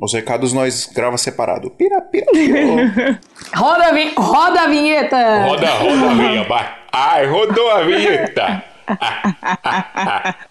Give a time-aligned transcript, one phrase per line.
[0.00, 1.70] Os recados nós grava separado.
[1.70, 3.20] Pira, pira, pira.
[3.54, 4.14] roda, a vi...
[4.16, 5.44] roda a vinheta!
[5.44, 6.76] Roda, roda a vinheta.
[6.90, 8.64] Ai, rodou a vinheta.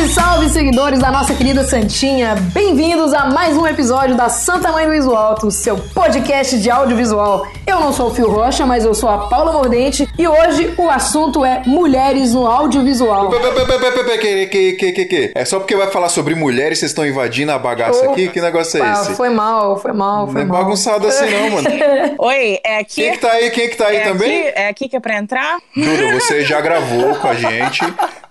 [0.00, 2.34] Salve, salve, seguidores da nossa querida Santinha!
[2.54, 7.46] Bem-vindos a mais um episódio da Santa Mãe do Iso Alto, seu podcast de audiovisual.
[7.66, 10.88] Eu não sou o Fio Rocha, mas eu sou a Paula Mordente e hoje o
[10.88, 13.30] assunto é mulheres no audiovisual.
[13.30, 15.32] Que, que, que, que, que?
[15.34, 18.28] É só porque vai falar sobre mulheres, vocês estão invadindo a bagaça aqui?
[18.28, 19.14] Que negócio é Ah, esse?
[19.14, 20.62] foi mal, foi mal, foi Não é mal.
[20.62, 21.68] bagunçado assim não, mano.
[22.18, 23.02] Oi, é aqui.
[23.02, 23.50] Quem que tá aí?
[23.50, 24.48] Quem que tá aí é também?
[24.48, 25.58] Aqui, é aqui que é pra entrar?
[25.76, 27.80] Duda, você já gravou com a gente.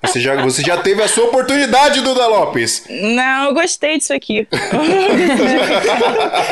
[0.04, 2.84] Você já, você já teve a sua oportunidade, Duda Lopes.
[2.90, 4.48] Não, eu gostei disso aqui.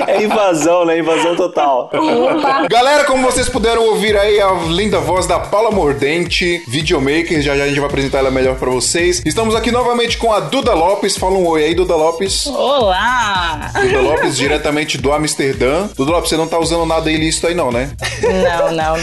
[0.08, 1.00] É invasão, né?
[1.00, 1.90] Invasão total.
[1.94, 2.68] Opa!
[2.70, 7.64] Galera, como vocês puderam ouvir aí a linda voz da Paula Mordente, videomaker, já já
[7.64, 9.22] a gente vai apresentar ela melhor pra vocês.
[9.26, 11.18] Estamos aqui novamente com a Duda Lopes.
[11.18, 12.48] Fala um oi aí, Duda Lopes.
[12.48, 13.72] Olá!
[13.74, 15.88] Duda Lopes, diretamente do Amsterdã.
[15.96, 17.92] Duda Lopes, você não tá usando nada ilícito aí não, né?
[18.22, 18.96] Não, não.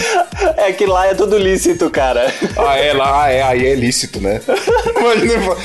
[0.56, 2.32] É que lá é tudo lícito, cara.
[2.56, 4.33] Ah, é, lá, ah, é, aí é lícito, né?
[4.98, 5.56] Imagina.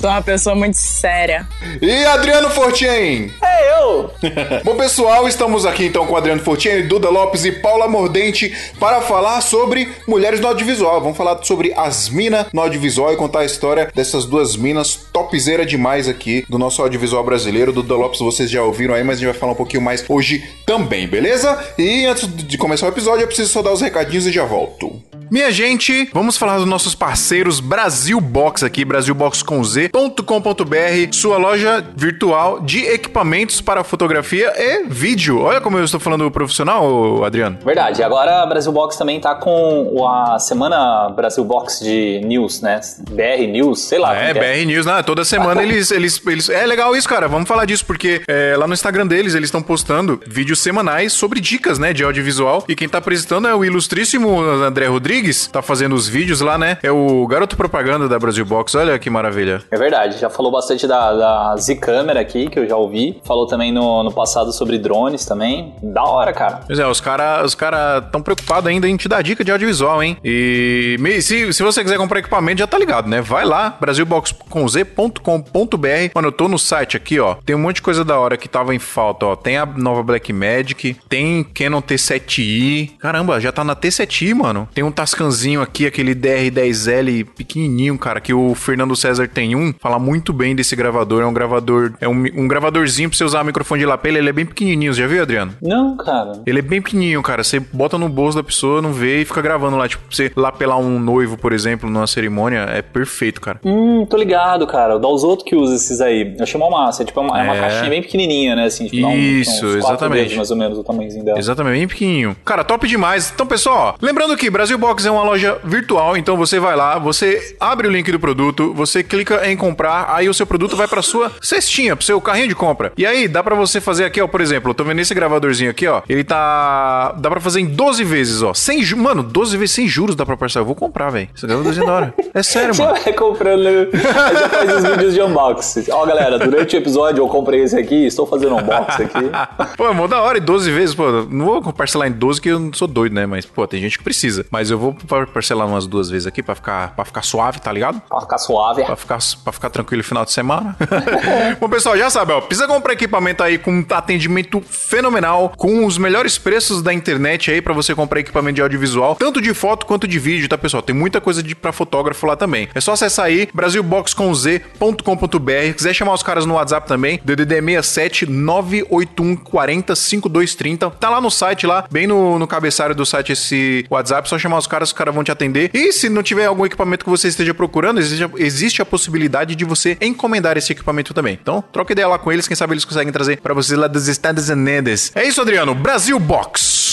[0.00, 1.46] Sou uma pessoa muito séria.
[1.80, 3.32] e Adriano Fortin?
[3.42, 4.10] É eu!
[4.64, 9.40] Bom, pessoal, estamos aqui então com Adriano Fortini, Duda Lopes e Paula Mordente para falar
[9.40, 11.00] sobre mulheres no audiovisual.
[11.00, 15.64] Vamos falar sobre as minas no audiovisual e contar a história dessas duas minas topzera
[15.64, 17.72] demais aqui do nosso audiovisual brasileiro.
[17.72, 20.42] Duda Lopes vocês já ouviram aí, mas a gente vai falar um pouquinho mais hoje
[20.66, 21.58] também, beleza?
[21.78, 25.02] E antes de começar o episódio, eu preciso só dar os recadinhos e já volto.
[25.30, 32.84] Minha gente, vamos falar dos nossos parceiros Brasil Box aqui, brasilbox.com.br, sua loja virtual de
[32.84, 35.40] equipamentos para fotografia e vídeo.
[35.40, 37.58] Olha como eu estou falando profissional, Adriano.
[37.64, 42.80] Verdade, agora a Brasil Box também tá com a semana Brasil Box de News, né?
[43.10, 44.14] BR News, sei lá.
[44.14, 45.02] É, BR News, né?
[45.02, 46.48] Toda semana eles, eles, eles.
[46.48, 47.28] É legal isso, cara.
[47.28, 51.40] Vamos falar disso, porque é, lá no Instagram deles eles estão postando vídeos semanais sobre
[51.40, 51.92] dicas, né?
[51.92, 52.64] De audiovisual.
[52.68, 55.46] E quem tá apresentando é o ilustríssimo André Rodrigues.
[55.46, 56.78] Tá fazendo os vídeos lá, né?
[56.82, 58.74] É o garoto propaganda da Brasil Box.
[58.74, 59.62] Olha que maravilha.
[59.70, 63.20] É verdade, já falou bastante da, da Z-Câmera aqui, que eu já ouvi.
[63.24, 65.74] Falou também no, no passado sobre drones também.
[65.82, 66.60] Da hora, cara.
[66.66, 70.02] Pois é, os caras os cara tão preocupados ainda em te dar dica de audiovisual,
[70.02, 70.16] hein?
[70.24, 73.20] E se, se você quiser comprar equipamento, já tá ligado, né?
[73.20, 76.10] Vai lá, brasilbox.com.br.
[76.14, 77.36] Mano, eu tô no site aqui, ó.
[77.44, 79.36] Tem um monte de coisa da hora que tava em falta, ó.
[79.36, 82.96] Tem a nova Blackmagic, tem Canon T7i.
[82.98, 84.68] Caramba, já tá na T7i, mano.
[84.74, 89.72] Tem um Tascanzinho aqui, aquele DR10L pequenininho, cara, que o Fernando César tem um.
[89.80, 91.22] Fala muito bem desse gravador.
[91.22, 94.18] É um gravador, é um, um gravadorzinho pra você usar microfone de lapela.
[94.18, 95.54] Ele é bem pequenininho, você já viu, Adriano?
[95.62, 96.32] Não, cara.
[96.46, 97.42] Ele é bem pequenininho, cara.
[97.44, 99.88] Você bota no bolso da pessoa, não vê e fica gravando lá.
[99.88, 103.60] Tipo, pra você lapelar um noivo, por exemplo, numa cerimônia, é perfeito, cara.
[103.64, 104.96] Hum, tô ligado, cara.
[104.96, 106.34] O dos outros que usa esses aí.
[106.38, 107.02] Eu chamo uma massa.
[107.02, 107.60] É tipo uma, é uma É.
[107.60, 108.64] caixinha bem pequenininha, né?
[108.64, 110.20] Assim, tipo, dá um- Isso, exatamente.
[110.22, 111.38] dedos, mais ou menos o tamanhozinho dela.
[111.38, 112.36] Exatamente, bem pequenininho.
[112.44, 113.30] Cara, top demais.
[113.34, 116.98] Então, pessoal, ó, lembrando que Brasil Box é uma loja virtual, então você vai lá,
[117.12, 120.86] você abre o link do produto, você clica em comprar, aí o seu produto vai
[120.88, 122.92] pra sua cestinha, pro seu carrinho de compra.
[122.96, 125.70] E aí, dá pra você fazer aqui, ó, por exemplo, eu tô vendo esse gravadorzinho
[125.70, 127.12] aqui, ó, ele tá...
[127.18, 128.52] dá pra fazer em 12 vezes, ó.
[128.54, 128.84] Sem.
[128.96, 130.62] Mano, 12 vezes sem juros dá pra parcelar.
[130.62, 131.28] Eu vou comprar, velho.
[131.34, 132.14] Esse gravadorzinho da hora.
[132.34, 132.94] É sério, Você mano.
[133.02, 135.84] vai comprando, já faz os vídeos de unboxing.
[135.90, 139.30] Ó, galera, durante o episódio eu comprei esse aqui, estou fazendo unboxing aqui.
[139.76, 142.48] Pô, é mó da hora, e 12 vezes, pô, não vou parcelar em 12 que
[142.48, 143.26] eu não sou doido, né?
[143.26, 144.46] Mas, pô, tem gente que precisa.
[144.50, 147.70] Mas eu vou par- parcelar umas duas vezes aqui pra ficar, pra ficar suave, tá
[147.70, 148.02] ligado?
[148.08, 148.84] Pra ficar suave.
[148.84, 150.76] Pra ficar, pra ficar tranquilo no final de semana.
[151.60, 156.38] Bom, pessoal, já sabe, ó, precisa comprar equipamento aí com atendimento fenomenal, com os melhores
[156.38, 160.18] preços da internet aí pra você comprar equipamento de audiovisual, tanto de foto quanto de
[160.18, 160.82] vídeo, tá, pessoal?
[160.82, 162.68] Tem muita coisa de pra fotógrafo lá também.
[162.74, 169.36] É só acessar aí brasilbox.com.br, quiser chamar os caras no WhatsApp também, DDD 67 981
[169.36, 170.90] 40 5230.
[170.90, 174.58] Tá lá no site lá, bem no, no cabeçalho do site esse WhatsApp, só chamar
[174.58, 175.70] os caras, os caras vão te atender.
[175.72, 179.54] E se não tiver algum equipamento que você esteja procurando, existe, a- existe a possibilidade
[179.54, 181.38] de você encomendar esse equipamento também.
[181.40, 184.08] Então, troca ideia lá com eles, quem sabe eles conseguem trazer pra vocês lá dos
[184.08, 185.12] Estados Unidos.
[185.14, 185.74] É isso, Adriano.
[185.74, 186.87] Brasil Box.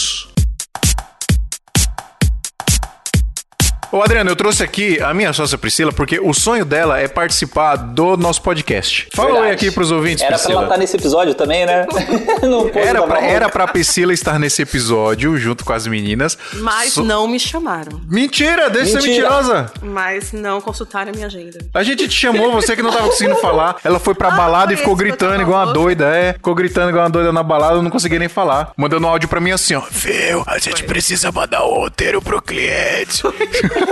[3.95, 7.77] Ô, Adriano, eu trouxe aqui a minha sócia Priscila, porque o sonho dela é participar
[7.77, 9.07] do nosso podcast.
[9.13, 9.53] Fala oi Verdade.
[9.53, 10.53] aqui pros ouvintes, Era pra Priscila.
[10.59, 11.85] ela estar nesse episódio também, né?
[12.43, 16.37] Não Era pra, era pra Priscila estar nesse episódio junto com as meninas.
[16.55, 18.01] Mas So- não me chamaram.
[18.09, 19.29] Mentira, deixa de ser Mentira.
[19.29, 19.71] mentirosa.
[19.81, 21.57] Mas não consultaram a minha agenda.
[21.73, 23.77] A gente te chamou, você que não tava conseguindo falar.
[23.81, 26.33] Ela foi pra Ah, balada e foi ficou gritando igual uma doida, é.
[26.33, 28.73] Ficou gritando igual uma doida na balada, eu não conseguia nem falar.
[28.75, 29.81] Mandando um áudio pra mim assim, ó.
[29.89, 33.23] Viu, a gente precisa mandar o roteiro pro cliente.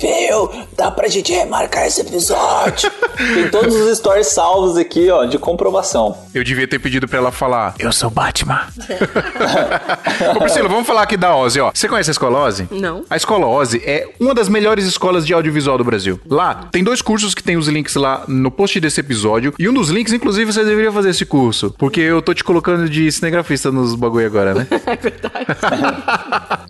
[0.00, 0.50] Viu?
[0.76, 2.90] Dá pra gente remarcar esse episódio.
[3.16, 6.16] Tem todos os stories salvos aqui, ó, de comprovação.
[6.34, 8.60] Eu devia ter pedido pra ela falar, eu sou Batman.
[10.34, 11.70] Ô, Priscila, vamos falar aqui da Ozzy, ó.
[11.72, 12.68] Você conhece a escola Ozzy?
[12.70, 13.04] Não.
[13.08, 16.20] A escola Ozzy é uma das melhores escolas de audiovisual do Brasil.
[16.28, 19.54] Lá, tem dois cursos que tem os links lá no post desse episódio.
[19.58, 21.74] E um dos links, inclusive, você deveria fazer esse curso.
[21.78, 24.66] Porque eu tô te colocando de cinegrafista nos bagulho agora, né?
[24.86, 25.46] É verdade.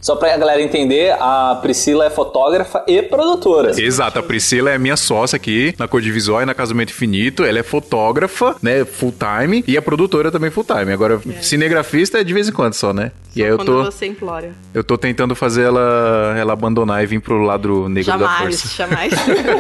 [0.00, 2.43] Só pra galera entender, a Priscila é fotógrafa
[2.86, 3.72] e produtora.
[3.80, 7.44] Exato, a Priscila é minha sócia aqui na Cor de Visual e na Casamento Infinito.
[7.44, 10.92] Ela é fotógrafa, né, full time, e a produtora também full time.
[10.92, 13.12] Agora, cinegrafista é de vez em quando só, né?
[13.36, 14.52] E aí eu Quando tô, você implora.
[14.72, 18.76] eu tô tentando fazer ela, ela abandonar e vir pro lado negro da Jamais, força.
[18.76, 19.12] jamais.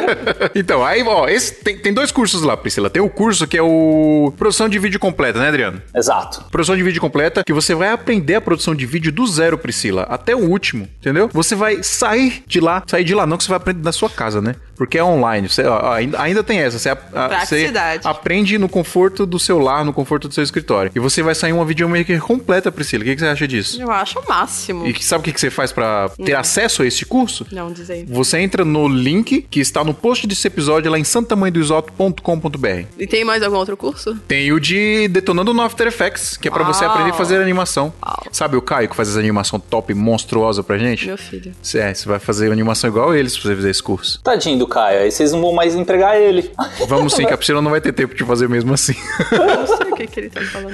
[0.54, 2.88] então, aí, ó, esse, tem, tem dois cursos lá, Priscila.
[2.88, 5.82] Tem o curso que é o Produção de Vídeo Completa, né, Adriano?
[5.94, 6.44] Exato.
[6.52, 10.02] Produção de vídeo completa, que você vai aprender a produção de vídeo do zero, Priscila,
[10.02, 11.28] até o último, entendeu?
[11.32, 14.10] Você vai sair de lá, sair de lá não que você vai aprender na sua
[14.10, 14.56] casa, né?
[14.76, 16.98] Porque é online, você, ó, ainda, ainda tem essa, você, a-
[17.44, 17.70] você
[18.04, 20.90] aprende no conforto do seu lar, no conforto do seu escritório.
[20.94, 23.02] E você vai sair uma videomaker completa, Priscila.
[23.02, 23.80] O que, que você acha disso?
[23.80, 24.86] Eu acho o máximo.
[24.86, 27.46] E que- sabe o que, que você faz pra ter acesso a esse curso?
[27.52, 28.04] Não, dizer.
[28.08, 32.86] Você entra no link que está no post desse episódio lá em santamanhodoisoto.com.br.
[32.98, 34.16] E tem mais algum outro curso?
[34.26, 37.92] Tem o de Detonando no After Effects, que é pra você aprender a fazer animação.
[38.04, 38.24] Uau.
[38.32, 41.06] Sabe o Caio que faz essa animação top, monstruosa pra gente?
[41.06, 41.52] Meu filho.
[41.74, 44.20] É, você vai fazer animação igual eles se você fizer esse curso.
[44.22, 46.50] Tadinho do Caio, aí vocês não vão mais empregar ele.
[46.88, 48.94] Vamos sim, que a Priscila não vai ter tempo de fazer mesmo assim.
[49.30, 50.72] Não sei o que, que ele tá falando.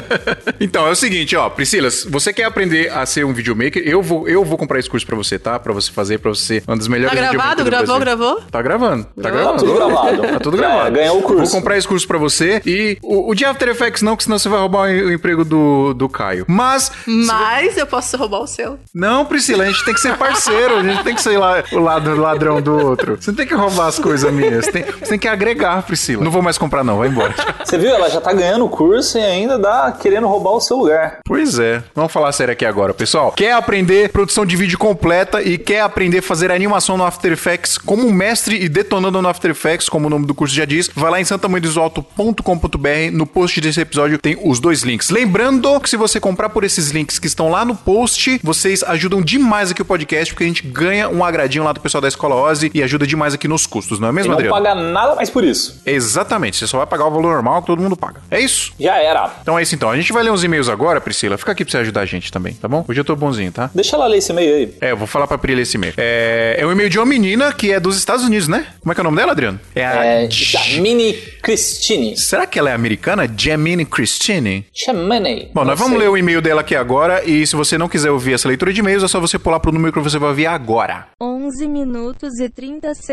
[0.60, 4.02] então, é o seguinte, ó, Priscila, se você quer aprender a ser um videomaker, eu
[4.02, 5.58] vou, eu vou comprar esse curso pra você, tá?
[5.58, 7.64] Pra você fazer, pra você ser uma das melhores Tá gravado?
[7.64, 8.40] Gravou, gravou?
[8.50, 9.06] Tá gravando.
[9.20, 9.52] Tá gravando.
[9.52, 10.22] Tá tudo gravado.
[10.22, 10.88] Tá tudo Já gravado.
[10.88, 11.42] é, ganhou o curso.
[11.42, 12.62] Vou comprar esse curso pra você.
[12.64, 15.94] E o, o de After Effects não, que senão você vai roubar o, emprego do,
[15.94, 16.44] do Caio.
[16.48, 18.78] Mas Mas eu posso roubar o seu.
[18.94, 21.78] Não, Priscila, a gente tem que ser parceiro, a gente tem que ser lá, o
[21.78, 23.18] lado ladrão do outro.
[23.26, 26.22] Você não tem que roubar as coisas minhas, você tem, você tem que agregar, Priscila.
[26.22, 27.34] Não vou mais comprar, não, vai embora.
[27.64, 27.90] Você viu?
[27.90, 31.18] Ela já tá ganhando o curso e ainda dá querendo roubar o seu lugar.
[31.24, 31.82] Pois é.
[31.92, 33.32] Vamos falar sério aqui agora, pessoal.
[33.32, 37.76] Quer aprender produção de vídeo completa e quer aprender a fazer animação no After Effects
[37.76, 41.10] como mestre e detonando no After Effects, como o nome do curso já diz, vai
[41.10, 43.10] lá em santamanhodosalto.com.br.
[43.12, 45.10] No post desse episódio tem os dois links.
[45.10, 49.20] Lembrando que se você comprar por esses links que estão lá no post, vocês ajudam
[49.20, 52.36] demais aqui o podcast, porque a gente ganha um agradinho lá do pessoal da Escola
[52.36, 54.56] Ozzy e ajuda demais aqui nos custos, não é E mesmo, não Adriano?
[54.56, 55.80] paga nada mais por isso.
[55.86, 56.56] Exatamente.
[56.58, 58.20] Você só vai pagar o valor normal que todo mundo paga.
[58.30, 58.72] É isso?
[58.78, 59.30] Já era.
[59.42, 59.90] Então é isso então.
[59.90, 61.36] A gente vai ler uns e-mails agora, Priscila.
[61.38, 62.84] Fica aqui pra você ajudar a gente também, tá bom?
[62.88, 63.70] Hoje eu tô bonzinho, tá?
[63.74, 64.74] Deixa ela ler esse e-mail aí.
[64.80, 65.94] É, eu vou falar pra Pri ler esse e-mail.
[65.96, 68.66] É, é um e-mail de uma menina que é dos Estados Unidos, né?
[68.80, 69.60] Como é que é o nome dela, Adriano?
[69.74, 70.04] É a...
[70.04, 71.12] É, Jamini
[71.42, 72.16] Christine.
[72.16, 73.28] Será que ela é americana?
[73.36, 74.66] Jamine Christine?
[74.74, 75.50] Chamane.
[75.54, 78.34] Bom, nós vamos ler o e-mail dela aqui agora e se você não quiser ouvir
[78.34, 81.06] essa leitura de e-mails, é só você pular pro número que você vai ouvir agora.
[81.20, 83.05] 11 minutos e 30 segundos.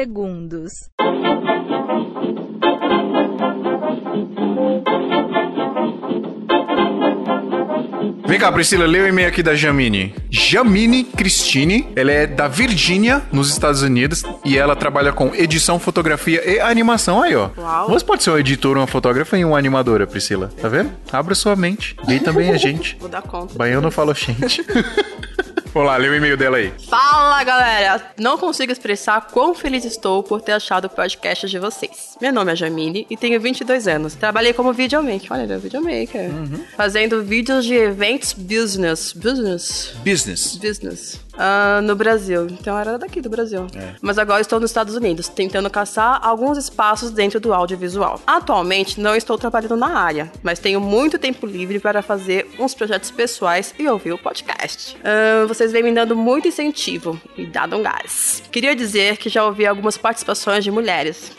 [8.25, 10.15] Vem cá, Priscila, lê o e-mail aqui da Jamine.
[10.31, 16.43] Jamine Christine, ela é da Virgínia, nos Estados Unidos, e ela trabalha com edição, fotografia
[16.43, 17.21] e animação.
[17.21, 17.51] Aí, ó.
[17.55, 17.89] Uau.
[17.89, 20.49] Você pode ser um editor, uma fotógrafa e uma animadora, Priscila.
[20.59, 20.91] Tá vendo?
[21.11, 21.95] Abra sua mente.
[22.09, 22.97] E também a gente.
[22.99, 23.55] Vou dar conta.
[23.55, 24.65] Baiano fala gente.
[25.73, 26.71] Vamos lá, lê o e-mail dela aí.
[26.87, 28.13] Fala, galera!
[28.19, 32.15] Não consigo expressar quão feliz estou por ter achado o podcast de vocês.
[32.21, 34.13] Meu nome é Jamile e tenho 22 anos.
[34.13, 35.31] Trabalhei como videomaker.
[35.31, 36.29] Olha, ele é videomaker.
[36.77, 39.13] Fazendo vídeos de eventos business.
[39.13, 39.95] Business?
[40.05, 40.57] Business.
[40.57, 41.19] Business.
[41.37, 42.47] Ah, no Brasil.
[42.47, 43.67] Então era daqui do Brasil.
[44.01, 48.19] Mas agora estou nos Estados Unidos, tentando caçar alguns espaços dentro do audiovisual.
[48.25, 53.11] Atualmente não estou trabalhando na área, mas tenho muito tempo livre para fazer uns projetos
[53.11, 54.97] pessoais e ouvir o podcast.
[55.03, 58.43] Ah, vocês vêm me dando muito incentivo e dado um gás.
[58.51, 61.31] Queria dizer que já ouvi algumas participações de mulheres.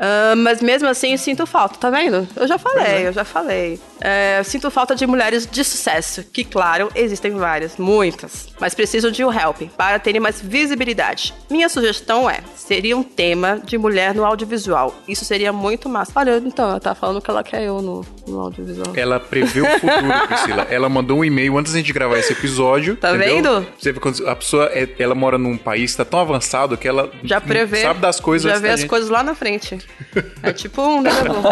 [0.00, 2.26] Ah, mas mesmo assim, sinto falta, tá vendo?
[2.34, 3.78] Eu já falei, eu já falei.
[4.00, 9.22] É, sinto falta de mulheres de sucesso, que, claro, existem várias, muitas, mas precisam de
[9.22, 11.34] um help para terem mais visibilidade.
[11.50, 14.94] Minha sugestão é: seria um tema de mulher no audiovisual.
[15.06, 16.12] Isso seria muito massa.
[16.14, 18.94] Olha, então, ela tá falando que ela quer eu no, no audiovisual.
[18.96, 20.66] Ela prevê o futuro, Priscila.
[20.70, 22.96] Ela mandou um e-mail antes da gente gravar esse episódio.
[22.96, 23.34] Tá entendeu?
[23.34, 23.66] vendo?
[23.78, 26.88] Você vê quando a pessoa é- ela mora num país que tá tão avançado que
[26.88, 27.82] ela Já prevê.
[27.82, 28.50] sabe das coisas.
[28.50, 28.88] Já vê as gente.
[28.88, 29.78] coisas lá na frente.
[30.42, 31.42] É tipo um negócio.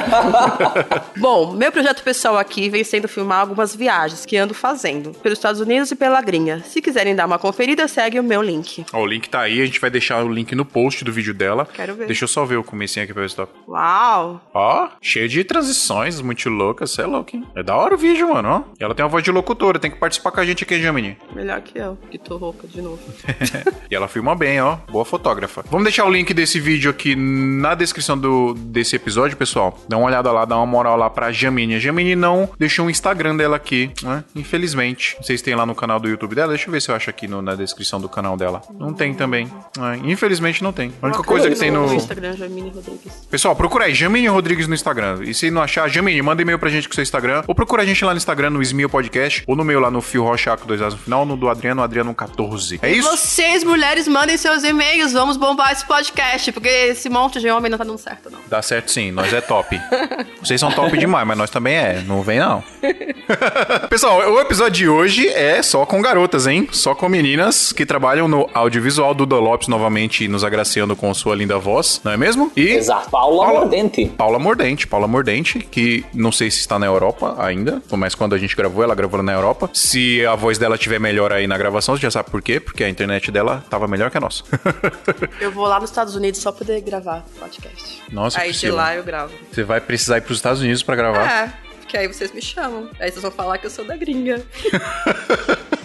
[1.18, 5.60] Bom, meu projeto pessoal aqui vem sendo filmar algumas viagens que ando fazendo pelos Estados
[5.60, 6.60] Unidos e pela gringa.
[6.60, 8.84] Se quiserem dar uma conferida, segue o meu link.
[8.92, 11.34] Ó, o link tá aí, a gente vai deixar o link no post do vídeo
[11.34, 11.68] dela.
[11.72, 12.06] Quero ver.
[12.06, 13.46] Deixa eu só ver o comecinho aqui pra ver se tá.
[13.66, 14.40] Uau!
[14.52, 17.46] Ó, cheio de transições, muito loucas, você é louco, hein?
[17.54, 18.74] É da hora o vídeo, mano, ó.
[18.80, 21.16] E ela tem uma voz de locutora, tem que participar com a gente aqui, Jamini.
[21.34, 22.98] Melhor que eu, que tô rouca de novo.
[23.90, 24.76] E ela filma bem, ó.
[24.90, 25.64] Boa fotógrafa.
[25.70, 28.27] Vamos deixar o link desse vídeo aqui na descrição do,
[28.58, 29.78] desse episódio, pessoal.
[29.88, 31.76] Dá uma olhada lá, dá uma moral lá pra Jamine.
[31.76, 34.24] A Jamine não deixou o Instagram dela aqui, né?
[34.34, 35.16] Infelizmente.
[35.20, 36.48] Vocês têm lá no canal do YouTube dela?
[36.52, 38.62] Deixa eu ver se eu acho aqui no- na descrição do canal dela.
[38.78, 39.50] Não tem também.
[39.78, 40.92] É, infelizmente não tem.
[41.02, 41.92] A única coisa que tem no.
[41.94, 43.12] Instagram, Jamine Rodrigues.
[43.30, 45.20] Pessoal, procura aí, Jamine Rodrigues no Instagram.
[45.24, 47.42] E se não achar, Jamine, manda e-mail pra gente com seu Instagram.
[47.46, 49.42] Ou procura a gente lá no Instagram, no Smil Podcast.
[49.46, 51.24] Ou no meu lá no Fio Rocha com dois As no final.
[51.26, 52.78] No do Adriano, Adriano 14.
[52.82, 53.08] É isso?
[53.10, 55.12] Vocês, mulheres, mandem seus e-mails.
[55.12, 58.38] Vamos bombar esse podcast, porque esse monte de homem não tá dando certo, não.
[58.48, 59.80] Dá certo sim, nós é top.
[60.42, 62.02] Vocês são top demais, mas nós também é.
[62.06, 62.62] Não vem não.
[63.88, 66.68] Pessoal, o episódio de hoje é só com garotas, hein?
[66.72, 69.14] Só com meninas que trabalham no audiovisual.
[69.14, 72.50] Duda Lopes novamente nos agraciando com sua linda voz, não é mesmo?
[72.56, 73.10] E Exato.
[73.10, 74.06] Paula, Paula- Mordente.
[74.16, 78.38] Paula Mordente, Paula Mordente, que não sei se está na Europa ainda, mas quando a
[78.38, 79.68] gente gravou, ela gravou na Europa.
[79.72, 82.84] Se a voz dela estiver melhor aí na gravação, você já sabe por quê, porque
[82.84, 84.44] a internet dela tava melhor que a nossa.
[85.40, 88.02] Eu vou lá nos Estados Unidos só poder gravar podcast.
[88.10, 88.76] Nossa, Aí de Priscila.
[88.82, 89.32] lá eu gravo.
[89.52, 91.30] Você vai precisar ir pros Estados Unidos pra gravar.
[91.30, 92.88] É, porque aí vocês me chamam.
[93.00, 94.42] Aí vocês vão falar que eu sou da gringa.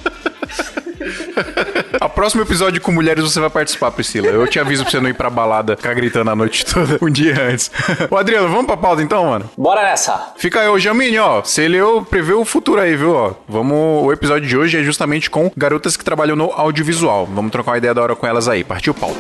[2.00, 4.28] A próximo episódio com mulheres você vai participar, Priscila.
[4.28, 7.10] Eu te aviso pra você não ir pra balada ficar gritando a noite toda, um
[7.10, 7.70] dia antes.
[8.10, 9.50] Ô, Adriano, vamos pra pauta então, mano?
[9.58, 10.34] Bora nessa.
[10.38, 11.42] Fica aí, ô Jamine, ó.
[11.42, 13.14] Você leu, prevê o futuro aí, viu?
[13.14, 14.06] Ó, vamos.
[14.06, 17.26] O episódio de hoje é justamente com garotas que trabalham no audiovisual.
[17.26, 18.64] Vamos trocar uma ideia da hora com elas aí.
[18.64, 19.20] Partiu pauta.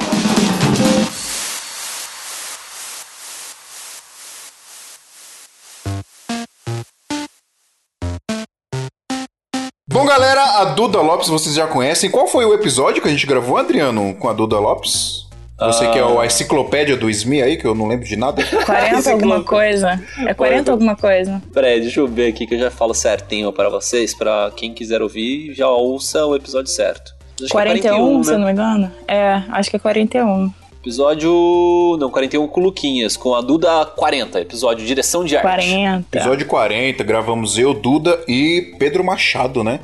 [10.04, 12.12] Bom, galera, a Duda Lopes vocês já conhecem.
[12.12, 15.30] Qual foi o episódio que a gente gravou, Adriano, com a Duda Lopes?
[15.58, 18.44] Você que é o- a enciclopédia do SMI aí, que eu não lembro de nada.
[18.66, 20.04] 40 alguma coisa.
[20.28, 21.42] É 40 alguma coisa.
[21.54, 25.02] Peraí, deixa eu ver aqui que eu já falo certinho pra vocês, pra quem quiser
[25.02, 27.14] ouvir, já ouça o episódio certo.
[27.42, 28.38] Acho que é 41, se eu né?
[28.40, 28.92] não me engano?
[29.08, 30.52] É, acho que é 41.
[30.84, 31.96] Episódio.
[31.98, 35.46] Não, 41 com Luquinhas, com a Duda 40, episódio Direção de Arte.
[35.46, 36.18] 40.
[36.18, 39.80] Episódio 40, gravamos eu, Duda e Pedro Machado, né?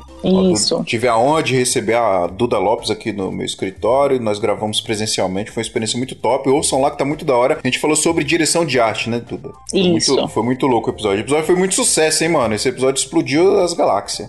[0.52, 0.74] Isso.
[0.74, 4.20] Eu tive a honra de receber a Duda Lopes aqui no meu escritório.
[4.20, 6.50] Nós gravamos presencialmente, foi uma experiência muito top.
[6.50, 7.58] Ouçam lá que tá muito da hora.
[7.64, 9.52] A gente falou sobre direção de arte, né, Duda?
[9.70, 10.14] Foi Isso.
[10.14, 11.16] Muito, foi muito louco o episódio.
[11.16, 12.54] O episódio foi muito sucesso, hein, mano?
[12.54, 14.28] Esse episódio explodiu as galáxias.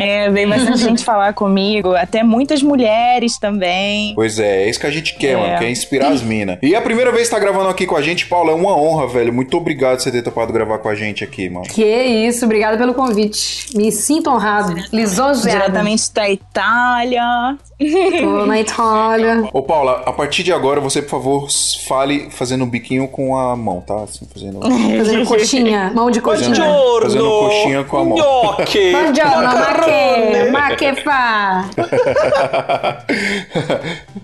[0.00, 4.12] É, veio bastante gente falar comigo, até muitas mulheres também.
[4.14, 5.36] Pois é, é isso que a gente quer, É.
[5.36, 5.58] mano.
[5.58, 6.58] Quer inspirar as minas.
[6.62, 9.06] E a primeira vez que tá gravando aqui com a gente, Paulo, é uma honra,
[9.06, 9.32] velho.
[9.32, 11.66] Muito obrigado por você ter topado gravar com a gente aqui, mano.
[11.66, 13.76] Que isso, obrigada pelo convite.
[13.76, 14.74] Me sinto honrado.
[14.92, 15.58] Lisonjeada.
[15.58, 17.56] Diretamente da Itália.
[17.78, 19.48] Tô na Itália.
[19.52, 21.48] Ô, Paula, a partir de agora, você, por favor,
[21.86, 24.02] fale fazendo um biquinho com a mão, tá?
[24.02, 24.58] Assim, fazendo.
[24.98, 25.92] Fazendo coxinha.
[25.94, 26.48] Mão de coxinha.
[26.48, 27.02] Buongiorno!
[27.02, 28.18] Fazendo coxinha com a mão.
[28.18, 28.90] Nhoque!
[28.90, 30.50] Buongiorno, ma che?
[30.50, 31.68] Ma che fa?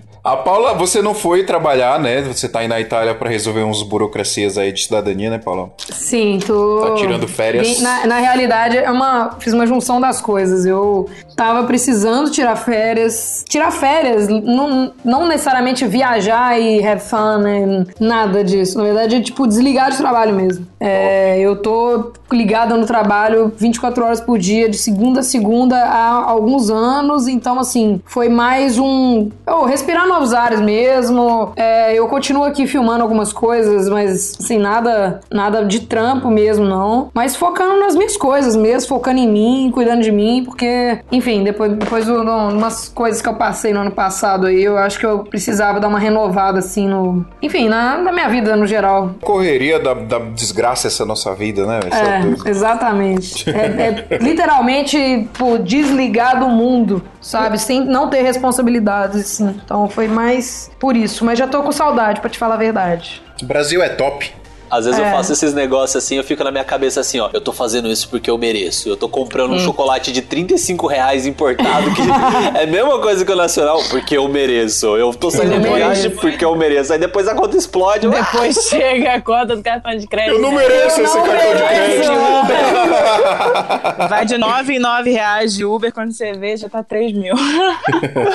[0.25, 2.19] A Paula, você não foi trabalhar, né?
[2.23, 5.69] Você tá aí na Itália pra resolver uns burocracias aí de cidadania, né, Paula?
[5.91, 6.81] Sim, tô.
[6.81, 7.79] Tá tirando férias?
[7.79, 10.65] Na, na realidade, é uma, fiz uma junção das coisas.
[10.65, 13.45] Eu tava precisando tirar férias.
[13.47, 17.85] Tirar férias, não, não necessariamente viajar e have fun, né?
[17.99, 18.79] Nada disso.
[18.79, 20.65] Na verdade, é tipo desligar de trabalho mesmo.
[20.79, 26.31] É, eu tô ligada no trabalho 24 horas por dia, de segunda a segunda, há
[26.31, 27.27] alguns anos.
[27.27, 29.29] Então, assim, foi mais um.
[29.45, 31.51] Oh, respirar novos ares mesmo.
[31.55, 37.09] É, eu continuo aqui filmando algumas coisas, mas assim, nada, nada de trampo mesmo, não.
[37.13, 41.73] Mas focando nas minhas coisas mesmo, focando em mim, cuidando de mim, porque, enfim, depois,
[41.73, 45.19] depois de umas coisas que eu passei no ano passado aí, eu acho que eu
[45.19, 47.25] precisava dar uma renovada, assim, no.
[47.41, 49.11] Enfim, na, na minha vida no geral.
[49.21, 51.79] Correria da, da desgraça essa nossa vida, né?
[51.91, 53.45] É, exatamente.
[53.55, 57.57] É, é literalmente pô, desligar do mundo, sabe?
[57.57, 59.59] Sem não ter responsabilidades, assim.
[59.63, 61.25] Então foi mais por isso.
[61.25, 63.21] Mas já tô com saudade, pra te falar a verdade.
[63.41, 64.33] O Brasil é top.
[64.69, 67.29] Às vezes eu faço esses negócios assim, eu fico na minha cabeça assim, ó.
[67.33, 68.89] Eu tô fazendo isso porque eu mereço.
[68.89, 72.01] Eu tô comprando um chocolate de 35 reais importado, que
[72.59, 74.87] é a mesma coisa que o nacional, porque eu mereço.
[74.97, 76.93] Eu tô saindo de viagem porque eu mereço.
[76.93, 78.07] Aí depois a conta explode.
[78.07, 80.35] Depois chega a conta do cartão de crédito.
[80.35, 82.11] Eu não mereço Eu esse não cartão de mereço.
[82.11, 84.09] crédito.
[84.09, 87.35] Vai de 9 em 9 reais de Uber, quando você vê, já tá 3 mil.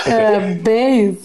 [0.06, 1.18] É, bem.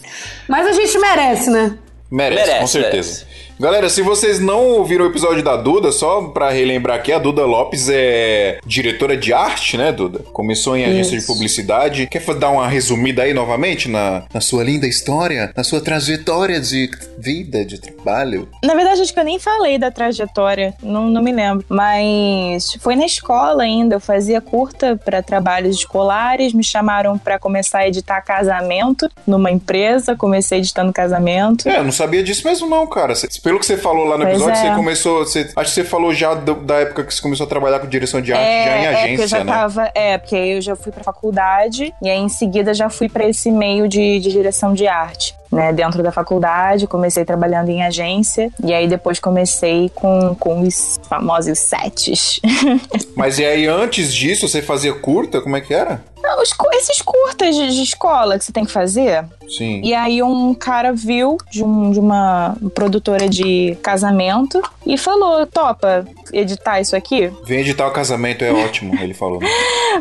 [0.48, 1.78] Mas a gente merece, né?
[2.12, 3.26] Merece, Merece, com certeza.
[3.26, 3.45] merece.
[3.58, 7.46] Galera, se vocês não ouviram o episódio da Duda, só pra relembrar aqui, a Duda
[7.46, 10.20] Lopes é diretora de arte, né, Duda?
[10.34, 12.06] Começou em agência de publicidade.
[12.08, 16.90] Quer dar uma resumida aí novamente na, na sua linda história, na sua trajetória de
[17.18, 18.50] vida, de trabalho?
[18.62, 21.66] Na verdade, acho que eu nem falei da trajetória, não, não me lembro.
[21.70, 27.80] Mas foi na escola ainda, eu fazia curta para trabalhos escolares, me chamaram para começar
[27.80, 31.70] a editar casamento numa empresa, comecei editando casamento.
[31.70, 33.16] É, eu não sabia disso mesmo não, cara.
[33.16, 34.70] Cê- pelo que você falou lá no Pois episódio, é.
[34.70, 35.20] você começou...
[35.20, 37.88] Você, acho que você falou já do- da época que você começou a trabalhar com
[37.88, 39.54] direção de arte, já em é, porque eu agência, já né?
[39.54, 43.24] tava, é, porque eu já fui pra faculdade e aí em seguida já fui para
[43.30, 45.36] esse meio de, de direção de arte.
[45.56, 51.00] Né, dentro da faculdade, comecei trabalhando em agência e aí depois comecei com, com os
[51.08, 52.42] famosos sets.
[53.16, 55.40] Mas e aí, antes disso, você fazia curta?
[55.40, 56.04] Como é que era?
[56.22, 59.24] Não, os esses curtas de, de escola que você tem que fazer.
[59.48, 59.80] Sim.
[59.84, 66.04] E aí um cara viu de, um- de uma produtora de casamento e falou: topa
[66.34, 67.32] editar isso aqui?
[67.46, 69.40] Vem editar o casamento, é ótimo, ele falou.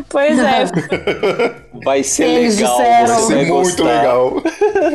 [0.09, 0.65] Pois é,
[1.85, 2.77] Vai ser Eles legal.
[2.77, 3.07] disseram.
[3.07, 3.83] Vai você ser muito gostar.
[3.83, 4.41] legal.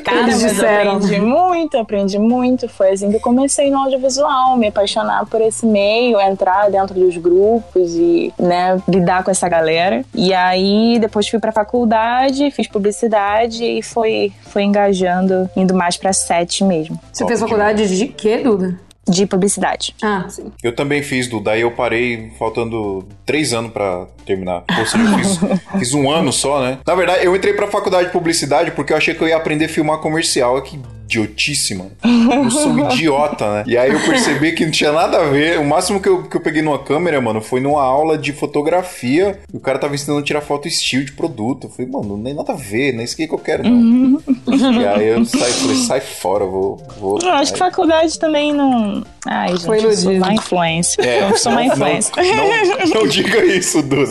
[0.05, 0.97] cara, Eles mas disseram.
[0.97, 2.69] aprendi muito, aprendi muito.
[2.69, 7.17] Foi assim que eu comecei no audiovisual, me apaixonar por esse meio, entrar dentro dos
[7.17, 10.05] grupos e, né, lidar com essa galera.
[10.15, 16.13] E aí depois fui pra faculdade, fiz publicidade e foi, foi engajando, indo mais pra
[16.13, 18.79] sete mesmo, Você Top fez faculdade de quê, Duda?
[19.09, 19.95] De publicidade.
[20.03, 20.53] Ah, sim.
[20.63, 21.53] Eu também fiz, Duda.
[21.53, 24.65] Aí eu parei faltando três anos pra terminar.
[24.79, 25.39] Ou seja, eu fiz,
[25.79, 26.79] fiz um ano só, né?
[26.87, 29.65] Na verdade, eu entrei pra faculdade de publicidade porque eu achei que eu ia aprender
[29.65, 30.61] a filmar comercial.
[30.63, 30.79] Que
[31.11, 31.87] idiotíssima.
[32.05, 33.65] Eu sou um idiota, né?
[33.67, 35.59] E aí eu percebi que não tinha nada a ver.
[35.59, 39.41] O máximo que eu, que eu peguei numa câmera, mano, foi numa aula de fotografia.
[39.53, 41.67] E o cara tava ensinando a tirar foto estilo de produto.
[41.67, 44.21] Eu falei, mano, não tem nada a ver, não é isso que eu quero, não.
[44.47, 46.81] e aí eu saí, falei, sai fora, vou.
[46.99, 49.05] vou Eu acho que faculdade também não.
[49.27, 51.03] Ai, gente, Foi eu sou má influência.
[51.03, 52.13] É, eu sou má não- influência.
[52.17, 54.11] Não, não, não diga isso, Duda.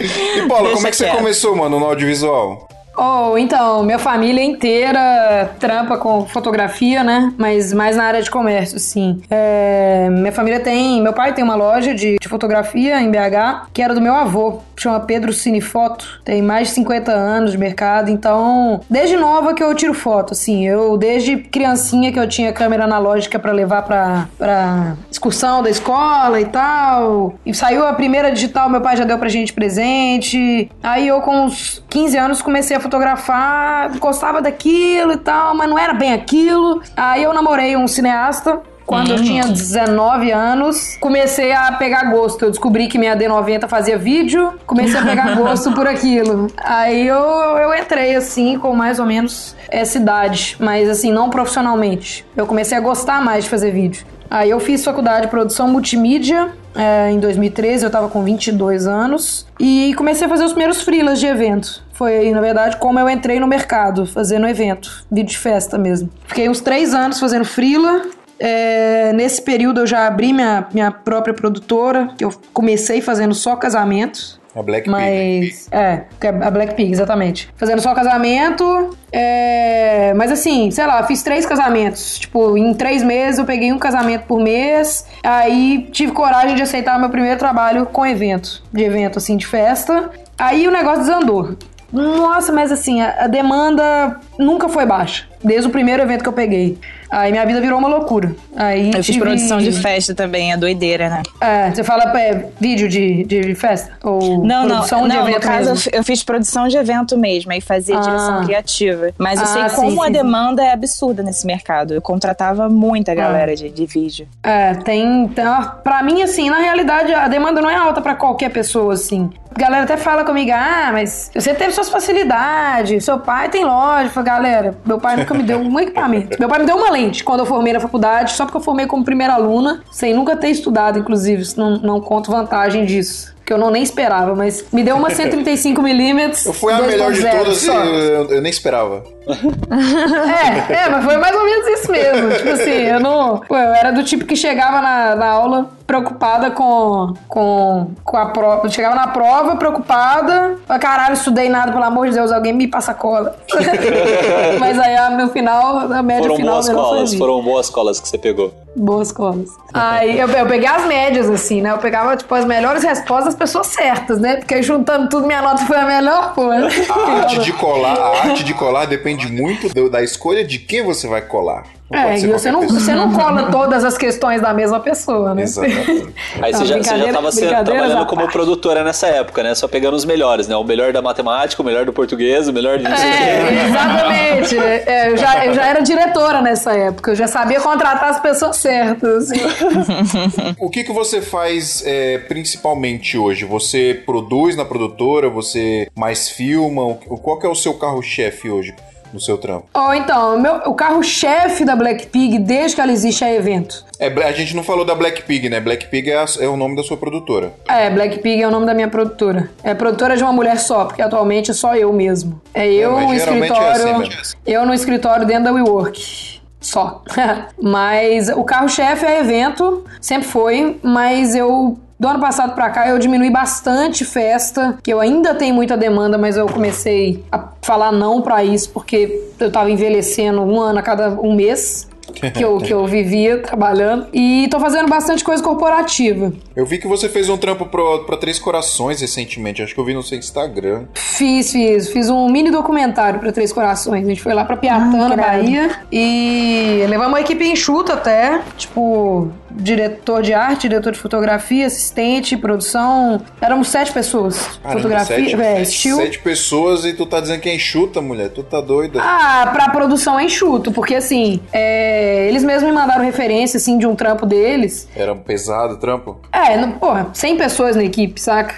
[0.00, 2.68] e Paula, Deixa como é que você começou, mano, no audiovisual?
[2.96, 7.32] Oh, então, minha família inteira trampa com fotografia, né?
[7.36, 9.20] Mas mais na área de comércio, sim.
[9.30, 11.02] É, minha família tem.
[11.02, 14.60] Meu pai tem uma loja de, de fotografia em BH, que era do meu avô.
[14.78, 16.20] Chama Pedro Cinefoto.
[16.24, 18.10] Tem mais de 50 anos de mercado.
[18.10, 20.66] Então, desde nova que eu tiro foto, assim.
[20.66, 26.40] Eu, desde criancinha que eu tinha câmera analógica pra levar pra, pra excursão da escola
[26.40, 27.34] e tal.
[27.44, 30.70] E saiu a primeira digital, meu pai já deu pra gente presente.
[30.82, 35.78] Aí eu, com uns 15 anos, comecei a fotografar, gostava daquilo e tal, mas não
[35.78, 36.80] era bem aquilo.
[36.96, 38.60] Aí eu namorei um cineasta.
[38.86, 42.44] Quando eu tinha 19 anos, comecei a pegar gosto.
[42.44, 46.46] Eu descobri que minha D90 fazia vídeo, comecei a pegar gosto por aquilo.
[46.56, 52.24] Aí eu, eu entrei assim, com mais ou menos essa idade, mas assim, não profissionalmente.
[52.36, 54.06] Eu comecei a gostar mais de fazer vídeo.
[54.30, 59.46] Aí eu fiz faculdade de produção multimídia é, em 2013, eu tava com 22 anos.
[59.58, 61.82] E comecei a fazer os primeiros freelas de evento.
[61.96, 66.10] Foi, na verdade, como eu entrei no mercado, fazendo evento, vídeo de festa mesmo.
[66.26, 68.02] Fiquei uns três anos fazendo freela.
[68.38, 73.56] É, nesse período eu já abri minha, minha própria produtora, que eu comecei fazendo só
[73.56, 74.38] casamento.
[74.54, 74.90] A Black Pig.
[74.90, 75.68] Mas.
[75.70, 77.50] É, que é a Black Pig, exatamente.
[77.56, 78.96] Fazendo só casamento.
[79.12, 82.18] é, mas assim, sei lá, fiz três casamentos.
[82.18, 85.06] Tipo, em três meses eu peguei um casamento por mês.
[85.22, 88.62] Aí tive coragem de aceitar meu primeiro trabalho com evento.
[88.72, 90.10] De evento, assim, de festa.
[90.38, 91.56] Aí o negócio desandou.
[91.92, 95.24] Nossa, mas assim, a, a demanda nunca foi baixa.
[95.44, 96.76] Desde o primeiro evento que eu peguei.
[97.08, 98.34] Aí minha vida virou uma loucura.
[98.56, 101.22] Aí Eu fiz tive- produção de festa também, é doideira, né?
[101.40, 103.92] É, você fala é, vídeo de, de festa?
[104.02, 105.08] Ou Não, não, produção não.
[105.08, 105.90] de evento no caso, mesmo?
[105.94, 108.00] eu fiz produção de evento mesmo, aí fazia Ah.
[108.00, 109.10] direção criativa.
[109.18, 111.94] Mas eu Ah, sei sim, como sim, a demanda é absurda nesse mercado.
[111.94, 113.14] Eu contratava muita Ah.
[113.14, 114.26] galera de, de vídeo.
[114.42, 115.44] É, tem, tem.
[115.84, 119.30] Pra mim, assim, na realidade, a demanda não é alta pra qualquer pessoa, assim.
[119.56, 124.04] A galera até fala comigo, ah, mas você teve suas facilidades, seu pai tem loja.
[124.04, 126.36] Eu falo, galera, meu pai nunca me deu um equipamento.
[126.38, 128.86] Meu pai me deu uma lente quando eu formei na faculdade, só porque eu formei
[128.86, 131.42] como primeira aluna, sem nunca ter estudado, inclusive.
[131.56, 133.34] Não, não conto vantagem disso.
[133.46, 136.44] Que eu não nem esperava, mas me deu uma 135mm.
[136.44, 139.04] Eu fui a melhor de todas eu, eu nem esperava.
[139.28, 142.30] É, é, mas foi mais ou menos isso mesmo.
[142.30, 143.38] Tipo assim, eu não.
[143.40, 148.26] pô, eu era do tipo que chegava na, na aula preocupada com, com, com a
[148.26, 148.68] prova.
[148.68, 150.58] Chegava na prova preocupada.
[150.66, 153.36] Falei, caralho, estudei nada, pelo amor de Deus, alguém me passa cola.
[154.58, 158.08] mas aí ah, no final, a média Foram final boas colas, foram boas colas que
[158.08, 158.52] você pegou.
[158.74, 159.48] Boas colas.
[159.72, 161.70] Aí eu, eu peguei as médias, assim, né?
[161.70, 164.36] Eu pegava, tipo, as melhores respostas das pessoas certas, né?
[164.36, 166.50] Porque juntando tudo, minha nota foi a melhor, pô.
[166.50, 170.82] A arte de colar, a arte de colar depende muito do- da escolha de quem
[170.82, 171.64] você vai colar.
[171.88, 172.80] Não É, e você não, pessoa.
[172.80, 175.42] você não cola todas as questões da mesma pessoa, né?
[175.44, 176.12] Exatamente.
[176.42, 178.32] Aí Não, você, já, você já tava sendo- brincadeiras trabalhando como parte.
[178.32, 179.54] produtora nessa época, né?
[179.54, 180.56] Só pegando os melhores, né?
[180.56, 182.86] O melhor da matemática, o melhor do português, o melhor de.
[182.86, 184.58] É, exatamente.
[184.58, 188.56] É, eu, já, eu já era diretora nessa época, eu já sabia contratar as pessoas
[188.56, 189.28] certas.
[190.58, 193.44] O que, que você faz é, principalmente hoje?
[193.44, 195.28] Você produz na produtora?
[195.30, 196.82] Você mais filma?
[196.82, 198.74] O- Qual que é o seu carro-chefe hoje
[199.16, 199.66] no seu trampo?
[199.74, 203.84] Ou então, o meu, o carro-chefe da Black Pig, desde que ela existe, é evento.
[203.98, 205.58] É, a gente não falou da Black Pig, né?
[205.58, 207.52] Black Pig é, a- é o nome da sua produtora.
[207.68, 209.50] É, Black Pig é o nome da minha produtora.
[209.64, 212.40] É produtora de uma mulher só, porque atualmente é só eu mesmo.
[212.54, 213.90] É eu mas no geralmente é escritório.
[213.96, 214.38] assim mesmo.
[214.46, 216.36] eu no escritório dentro da WeWork.
[216.60, 217.02] Só.
[217.62, 221.78] mas o carro-chefe é evento, sempre foi, mas eu.
[221.98, 226.18] Do ano passado pra cá eu diminui bastante festa, que eu ainda tenho muita demanda,
[226.18, 230.82] mas eu comecei a falar não pra isso, porque eu tava envelhecendo um ano a
[230.82, 234.06] cada um mês que eu, que eu vivia trabalhando.
[234.12, 236.32] E tô fazendo bastante coisa corporativa.
[236.54, 239.62] Eu vi que você fez um trampo pro, pra Três Corações recentemente.
[239.62, 240.84] Acho que eu vi no seu Instagram.
[240.94, 241.88] Fiz, fiz.
[241.88, 244.04] Fiz um mini documentário pra Três Corações.
[244.04, 245.70] A gente foi lá pra Piatã, na Bahia.
[245.90, 248.40] E levamos uma equipe enxuta até.
[248.56, 253.20] Tipo, diretor de arte, diretor de fotografia, assistente, produção.
[253.40, 254.58] Éramos sete pessoas.
[254.62, 255.96] Caramba, fotografia, sete, é, estilo.
[255.98, 258.30] sete pessoas e tu tá dizendo que é enxuta, mulher.
[258.30, 259.00] Tu tá doida.
[259.02, 261.95] Ah, pra produção é enxuto, porque assim, é,
[262.28, 264.88] eles mesmos me mandaram referência, assim, de um trampo deles.
[264.96, 266.18] Era um pesado o trampo?
[266.32, 268.54] É, não, porra, 100 pessoas na equipe, saca?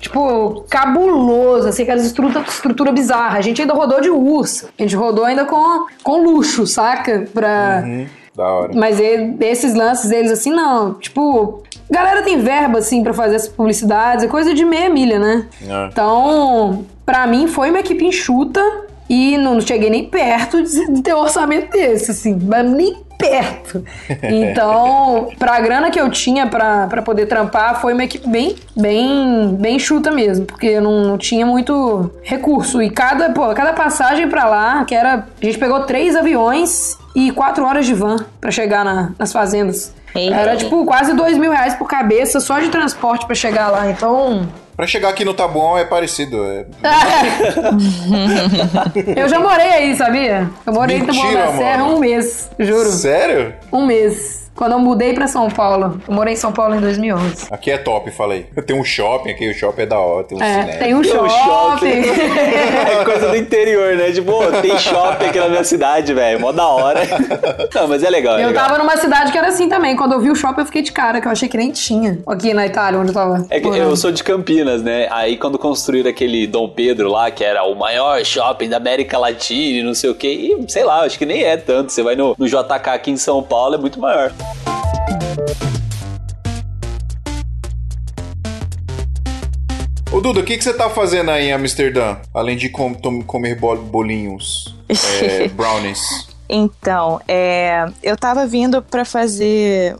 [0.00, 3.38] Tipo, cabuloso, assim, aquela estrutura, estrutura bizarra.
[3.38, 4.68] A gente ainda rodou de urso.
[4.78, 7.26] A gente rodou ainda com, com luxo, saca?
[7.34, 7.82] Pra...
[7.84, 8.72] Hum, da hora.
[8.74, 10.94] Mas e- esses lances deles, assim, não.
[10.94, 14.24] Tipo, galera tem verba, assim, pra fazer essas publicidades.
[14.24, 15.46] É coisa de meia milha, né?
[15.68, 15.86] É.
[15.90, 18.62] Então, pra mim, foi uma equipe enxuta.
[19.08, 22.38] E não cheguei nem perto de de ter um orçamento desse, assim.
[22.42, 23.82] Mas nem perto.
[24.22, 29.56] Então, pra grana que eu tinha pra, pra poder trampar, foi uma equipe bem, bem,
[29.58, 30.44] bem enxuta mesmo.
[30.46, 32.80] Porque eu não, não tinha muito recurso.
[32.82, 35.26] E cada, pô, cada passagem pra lá, que era...
[35.40, 39.92] A gente pegou três aviões e quatro horas de van pra chegar na- nas fazendas.
[40.14, 40.34] Eita.
[40.36, 43.90] Era, tipo, quase dois mil reais por cabeça só de transporte pra chegar lá.
[43.90, 44.48] Então...
[44.78, 46.44] Pra chegar aqui no Tabuão é parecido.
[46.44, 46.64] É...
[49.20, 50.48] Eu já morei aí, sabia?
[50.64, 52.88] Eu morei Mentira, no Taboão da Serra um mês, juro.
[52.88, 53.54] Sério?
[53.72, 54.46] Um mês.
[54.58, 56.00] Quando eu mudei pra São Paulo.
[56.08, 57.46] Eu morei em São Paulo em 2011.
[57.48, 58.44] Aqui é top, falei.
[58.66, 60.24] Tem um shopping aqui, o shopping é da hora.
[60.24, 60.78] Tem um É, cinema.
[60.78, 62.02] tem um Tem um shopping.
[62.98, 64.10] É coisa do interior, né?
[64.10, 66.40] Tipo, tem shopping aqui na minha cidade, velho.
[66.40, 67.00] Mó da hora.
[67.72, 68.66] Não, mas é legal, é Eu legal.
[68.66, 69.94] tava numa cidade que era assim também.
[69.94, 72.18] Quando eu vi o shopping, eu fiquei de cara, que eu achei que nem tinha.
[72.26, 73.46] Aqui na Itália, onde eu tava.
[73.50, 73.82] É que morando.
[73.90, 75.06] eu sou de Campinas, né?
[75.12, 79.78] Aí quando construíram aquele Dom Pedro lá, que era o maior shopping da América Latina
[79.78, 80.28] e não sei o quê,
[80.58, 81.92] e sei lá, acho que nem é tanto.
[81.92, 84.32] Você vai no, no JK aqui em São Paulo, é muito maior.
[90.10, 92.16] Ô, Duda, o que, que você tá fazendo aí em Amsterdã?
[92.32, 94.74] Além de com- tom- comer bol- bolinhos,
[95.22, 96.28] é, brownies.
[96.48, 99.96] Então, é, eu tava vindo pra fazer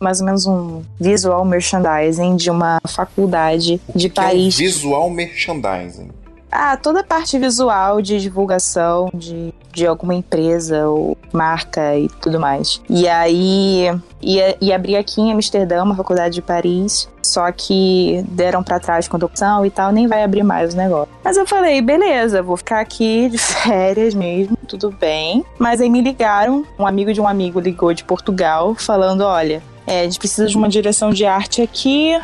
[0.00, 4.56] mais ou menos um visual merchandising de uma faculdade de Que é Paris.
[4.56, 6.10] visual merchandising.
[6.50, 12.38] Ah, toda a parte visual de divulgação de, de alguma empresa ou marca e tudo
[12.38, 12.80] mais.
[12.88, 13.88] E aí,
[14.20, 17.08] ia, ia abrir aqui em Amsterdã, uma faculdade de Paris.
[17.22, 20.76] Só que deram pra trás com a opção e tal, nem vai abrir mais o
[20.76, 21.08] negócio.
[21.24, 25.44] Mas eu falei, beleza, vou ficar aqui de férias mesmo, tudo bem.
[25.58, 30.00] Mas aí me ligaram, um amigo de um amigo ligou de Portugal, falando: olha, é,
[30.00, 32.20] a gente precisa de uma direção de arte aqui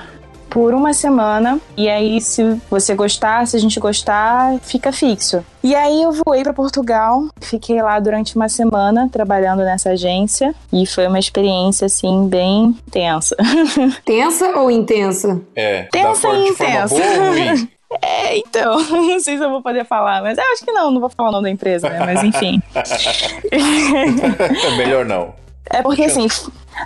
[0.50, 1.60] por uma semana.
[1.76, 5.44] E aí, se você gostar, se a gente gostar, fica fixo.
[5.62, 10.86] E aí eu voei para Portugal, fiquei lá durante uma semana trabalhando nessa agência e
[10.86, 13.36] foi uma experiência assim bem tensa.
[14.04, 15.40] Tensa ou intensa?
[15.54, 16.96] É, Tensa e intensa.
[18.02, 21.00] É, então, não sei se eu vou poder falar, mas eu acho que não, não
[21.00, 21.98] vou falar o nome da empresa, né?
[21.98, 22.62] Mas enfim.
[24.76, 25.34] Melhor não.
[25.70, 26.26] É porque assim,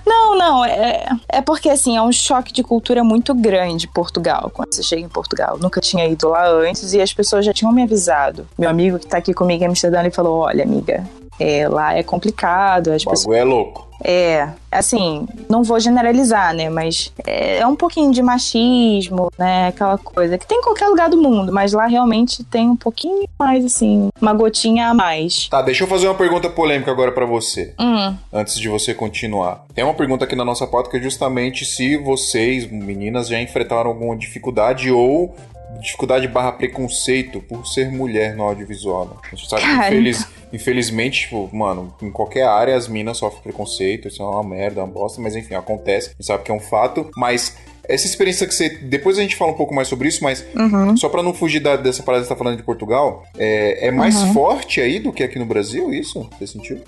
[0.07, 4.72] Não, não, é, é porque assim, é um choque de cultura muito grande Portugal, quando
[4.72, 5.59] você chega em Portugal.
[5.59, 8.46] Nunca tinha ido lá antes e as pessoas já tinham me avisado.
[8.59, 11.05] Meu amigo que tá aqui comigo em Amsterdã, ele falou: olha, amiga,
[11.42, 13.22] é, lá é complicado, as O pessoas.
[13.24, 13.92] bagulho é louco.
[14.05, 16.68] É, assim, não vou generalizar, né?
[16.68, 19.68] Mas é, é um pouquinho de machismo, né?
[19.68, 23.28] Aquela coisa que tem em qualquer lugar do mundo, mas lá realmente tem um pouquinho
[23.38, 25.48] mais, assim, uma gotinha a mais.
[25.48, 27.74] Tá, deixa eu fazer uma pergunta polêmica agora pra você.
[27.78, 29.64] Hum, Antes de você continuar.
[29.72, 33.90] Tem uma pergunta aqui na nossa pauta que é justamente se vocês, meninas, já enfrentaram
[33.90, 35.33] alguma dificuldade ou
[35.80, 39.04] dificuldade barra preconceito por ser mulher no audiovisual.
[39.06, 39.12] Né?
[39.32, 44.08] A gente sabe que infeliz- infelizmente, tipo, mano, em qualquer área as minas sofrem preconceito,
[44.08, 46.61] isso é uma merda, uma bosta, mas enfim, acontece, a gente sabe que é um
[46.61, 47.56] fato, mas
[47.88, 48.68] essa experiência que você.
[48.68, 50.96] Depois a gente fala um pouco mais sobre isso, mas uhum.
[50.96, 53.90] só pra não fugir da- dessa parada que você tá falando de Portugal, é, é
[53.90, 54.32] mais Uhum.
[54.32, 56.28] forte aí do que aqui no Brasil, isso?
[56.38, 56.80] Você sentiu?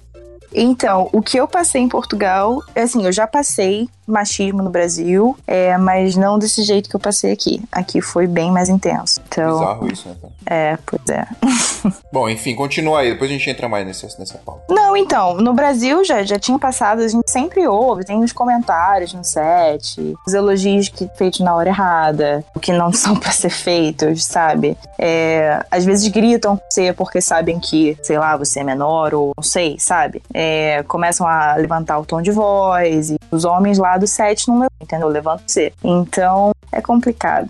[0.57, 5.37] Então, o que eu passei em Portugal, é assim, eu já passei machismo no Brasil,
[5.47, 7.63] é, mas não desse jeito que eu passei aqui.
[7.71, 9.21] Aqui foi bem mais intenso.
[9.29, 10.17] Então, Bizarro isso, né?
[10.47, 11.27] é, pois é.
[12.13, 14.63] Bom, enfim, continua aí, depois a gente entra mais nessa, nessa pauta.
[14.69, 19.13] Não, então, no Brasil já, já tinha passado, a gente sempre ouve, tem os comentários
[19.13, 23.51] no set, os elogios que feitos na hora errada, o que não são pra ser
[23.51, 24.77] feitos, sabe?
[24.99, 29.33] É, às vezes gritam com você porque sabem que, sei lá, você é menor ou
[29.37, 30.23] não sei, sabe?
[30.33, 34.57] É, começam a levantar o tom de voz e os homens lá do set não
[34.57, 35.09] levantam, entendeu?
[35.09, 35.73] Levantam você.
[35.83, 37.49] Então, é complicado.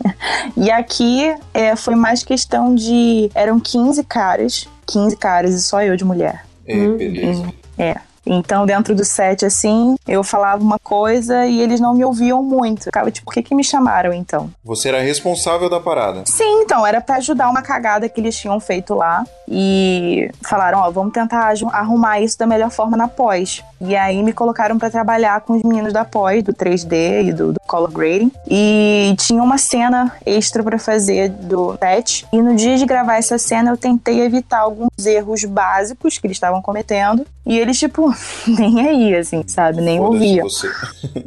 [0.56, 3.30] e aqui é, foi mais questão de.
[3.34, 6.44] Eram 15 caras, 15 caras e só eu de mulher.
[6.66, 7.52] É, beleza.
[7.78, 7.96] É.
[8.26, 12.84] Então, dentro do set, assim, eu falava uma coisa e eles não me ouviam muito.
[12.84, 14.50] Ficava tipo, por que, que me chamaram então?
[14.64, 16.22] Você era responsável da parada.
[16.26, 19.24] Sim, então, era pra ajudar uma cagada que eles tinham feito lá.
[19.48, 23.62] E falaram, ó, vamos tentar arrumar isso da melhor forma na pós.
[23.80, 27.52] E aí me colocaram pra trabalhar com os meninos da pós, do 3D e do,
[27.52, 28.30] do color grading.
[28.48, 32.24] E tinha uma cena extra pra fazer do set.
[32.32, 36.36] E no dia de gravar essa cena, eu tentei evitar alguns erros básicos que eles
[36.36, 37.26] estavam cometendo.
[37.44, 38.11] E eles, tipo,
[38.46, 39.80] nem aí, assim, sabe?
[39.80, 40.68] Nem você.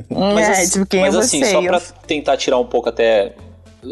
[0.10, 1.52] Mas, é, assim- tipo, quem mas é assim, você?
[1.52, 3.34] só Eu- pra tentar tirar um pouco até.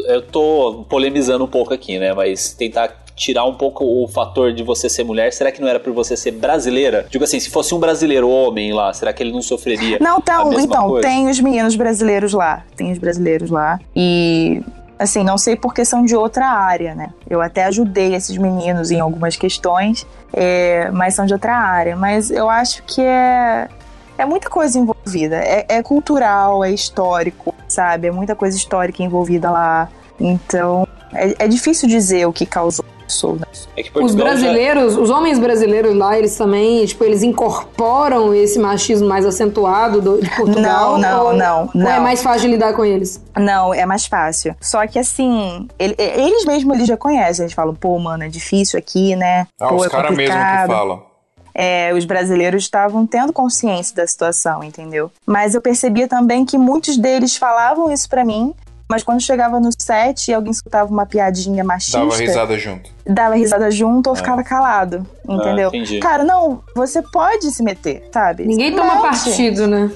[0.08, 2.12] Eu tô polemizando um pouco aqui, né?
[2.12, 5.78] Mas tentar tirar um pouco o fator de você ser mulher, será que não era
[5.78, 7.06] por você ser brasileira?
[7.08, 9.98] Digo assim, se fosse um brasileiro homem lá, será que ele não sofreria?
[10.00, 11.06] Não, a então, mesma então coisa?
[11.06, 12.64] tem os meninos brasileiros lá.
[12.76, 13.78] Tem os brasileiros lá.
[13.94, 14.62] E,
[14.98, 17.10] assim, não sei porque são de outra área, né?
[17.28, 21.96] Eu até ajudei esses meninos em algumas questões, é, mas são de outra área.
[21.96, 23.68] Mas eu acho que é.
[24.16, 25.36] É muita coisa envolvida.
[25.36, 28.06] É, é cultural, é histórico, sabe?
[28.06, 29.88] É muita coisa histórica envolvida lá.
[30.20, 33.32] Então, é, é difícil dizer o que causou isso.
[33.34, 33.46] Né?
[33.76, 38.34] É que Os Portugal já- brasileiros, os homens brasileiros lá, eles também, tipo, eles incorporam
[38.34, 40.92] esse machismo mais acentuado do- de Portugal?
[40.92, 42.00] Não, não, ou, não, Ou é não.
[42.02, 43.20] mais fácil de lidar com eles?
[43.36, 44.54] Não, é mais fácil.
[44.60, 47.44] Só que assim, ele- eles mesmos eles já conhecem.
[47.44, 49.46] Eles falam, pô, mano, é difícil aqui, né?
[49.60, 51.14] Ah, pô, os é caras mesmo que complicado." falam.
[51.56, 55.08] É, os brasileiros estavam tendo consciência da situação, entendeu?
[55.24, 58.52] Mas eu percebia também que muitos deles falavam isso pra mim,
[58.88, 62.90] mas quando chegava no set e alguém escutava uma piadinha machista, Dava risada junto.
[63.06, 64.16] dava risada junto ou É.
[64.18, 65.68] ficava calado, entendeu?
[65.68, 65.98] entendi.
[66.00, 68.46] Cara, não, você pode se meter, sabe?
[68.46, 69.02] Ninguém Se toma mete.
[69.02, 69.90] partido, né?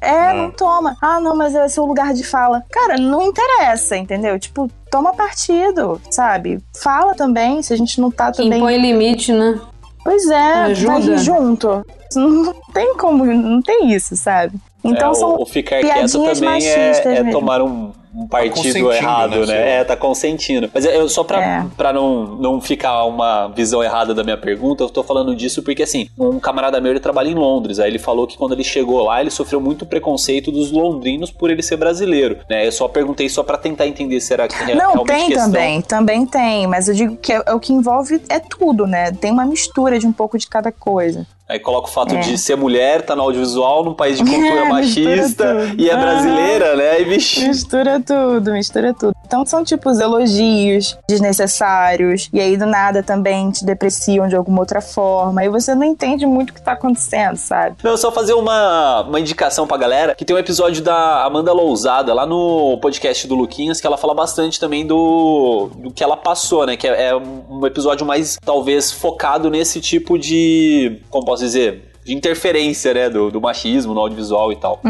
[0.00, 0.96] É, não toma.
[1.02, 2.62] Ah, não, mas é seu lugar de fala.
[2.70, 4.38] Cara, não interessa, entendeu?
[4.38, 6.60] Tipo, toma partido, sabe?
[6.80, 8.58] Fala também, se a gente não tá Que também.
[8.60, 9.58] impõe limite, né?
[10.04, 11.00] Pois é, Ajuda.
[11.00, 11.84] vai junto.
[12.14, 14.56] Não tem como, não tem isso, sabe?
[14.84, 15.34] Então é, são.
[15.34, 19.46] o, ficar quieto piadinhas também machistas é, é tomar um, um partido consentindo, errado, né,
[19.46, 19.70] né?
[19.80, 20.70] É, tá consentindo.
[20.72, 21.66] Mas eu só pra, É.
[21.76, 25.82] pra não, não ficar uma visão errada da minha pergunta, eu tô falando disso porque,
[25.82, 29.02] assim, um camarada meu, ele trabalha em Londres, aí ele falou que quando ele chegou
[29.04, 32.66] lá, ele sofreu muito preconceito dos londrinos por ele ser brasileiro, né?
[32.66, 35.46] Eu só perguntei só pra tentar entender se era que é Não, tem questão.
[35.46, 39.12] também, também tem, mas eu digo que é, é o que envolve é tudo, né?
[39.12, 41.26] Tem uma mistura de um pouco de cada coisa.
[41.48, 42.18] Aí coloca o fato É.
[42.20, 45.80] de ser mulher, tá no audiovisual, num país de cultura É, machista tudo.
[45.80, 45.96] e é Ah.
[45.96, 47.00] brasileira, né?
[47.00, 47.48] E vixe.
[47.48, 49.14] Mistura tudo, mistura tudo.
[49.28, 54.60] Então são tipo os elogios desnecessários, e aí do nada também te depreciam de alguma
[54.60, 57.76] outra forma, e você não entende muito o que tá acontecendo, sabe?
[57.84, 62.14] Não, só fazer uma, uma indicação pra galera, que tem um episódio da Amanda Lousada
[62.14, 66.64] lá no podcast do Luquinhas, que ela fala bastante também do, do que ela passou,
[66.64, 66.74] né?
[66.74, 72.14] Que é, é um episódio mais, talvez, focado nesse tipo de, como posso dizer, de
[72.14, 73.10] interferência, né?
[73.10, 74.80] Do, do machismo no audiovisual e tal.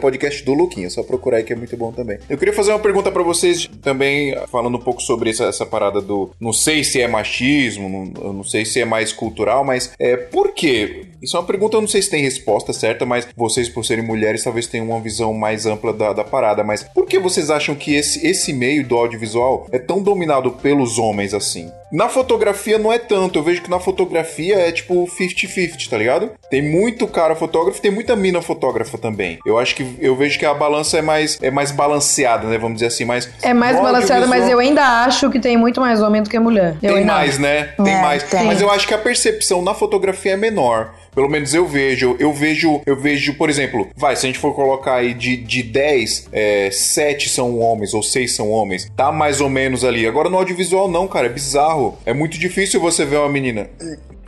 [0.00, 2.18] Podcast do Luquinha, só procurar aí que é muito bom também.
[2.28, 6.00] Eu queria fazer uma pergunta pra vocês também, falando um pouco sobre essa, essa parada
[6.00, 6.30] do.
[6.40, 10.52] Não sei se é machismo, não, não sei se é mais cultural, mas é por
[10.52, 11.06] quê?
[11.22, 14.04] Isso é uma pergunta, eu não sei se tem resposta certa, mas vocês, por serem
[14.04, 16.64] mulheres, talvez tenham uma visão mais ampla da, da parada.
[16.64, 20.98] Mas por que vocês acham que esse, esse meio do audiovisual é tão dominado pelos
[20.98, 21.70] homens assim?
[21.92, 26.30] Na fotografia não é tanto, eu vejo que na fotografia é tipo 50-50, tá ligado?
[26.48, 29.38] Tem muito cara fotógrafo, tem muita mina fotógrafa também.
[29.44, 32.58] Eu acho que eu vejo que a balança é mais é mais balanceada, né?
[32.58, 36.00] Vamos dizer assim, mais É mais balanceada, mas eu ainda acho que tem muito mais
[36.00, 36.76] homem do que mulher.
[36.80, 37.40] Eu tem mais, acho.
[37.40, 37.74] né?
[37.82, 38.22] Tem É, mais.
[38.22, 38.44] tem.
[38.44, 40.94] Mas eu acho que a percepção na fotografia é menor.
[41.14, 42.16] Pelo menos eu vejo.
[42.18, 45.62] Eu vejo, eu vejo, por exemplo, vai, se a gente for colocar aí de, de
[45.62, 48.90] 10, é, 7 são homens ou 6 são homens.
[48.96, 50.06] Tá mais ou menos ali.
[50.06, 51.98] Agora no audiovisual não, cara, é bizarro.
[52.04, 53.68] É muito difícil você ver uma menina.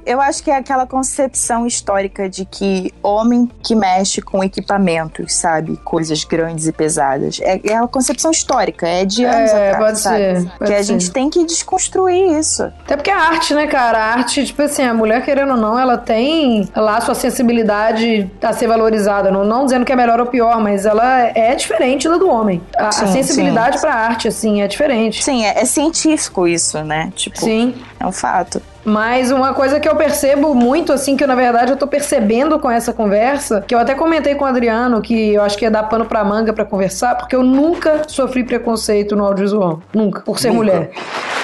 [0.04, 5.76] Eu acho que é aquela concepção histórica de que homem que mexe com equipamentos, sabe?
[5.84, 7.38] Coisas grandes e pesadas.
[7.42, 10.16] É, é a concepção histórica, é de anos É, atrás, pode sabe?
[10.18, 10.82] ser, pode que a ser.
[10.84, 12.64] gente tem que desconstruir isso.
[12.84, 13.98] Até porque a arte, né, cara?
[13.98, 18.30] A arte, tipo assim, a mulher, querendo ou não, ela tem lá a sua sensibilidade
[18.42, 19.30] a ser valorizada.
[19.30, 22.60] Não, não dizendo que é melhor ou pior, mas ela é diferente da do homem.
[22.76, 25.22] A, a Sim, sensibilidade pra arte, assim, é diferente.
[25.24, 27.12] Sim, é, é científico isso, né?
[27.16, 27.74] Tipo, Sim.
[27.98, 28.60] é um fato.
[28.84, 32.58] Mas uma coisa que eu percebo muito, assim, que eu, na verdade eu tô percebendo
[32.58, 35.70] com essa conversa, que eu até comentei com o Adriano, que eu acho que ia
[35.70, 39.80] dar pano pra manga pra conversar, porque eu nunca sofri preconceito no audiovisual.
[39.94, 40.20] Nunca.
[40.22, 40.56] Por ser Nunca?
[40.58, 40.90] mulher.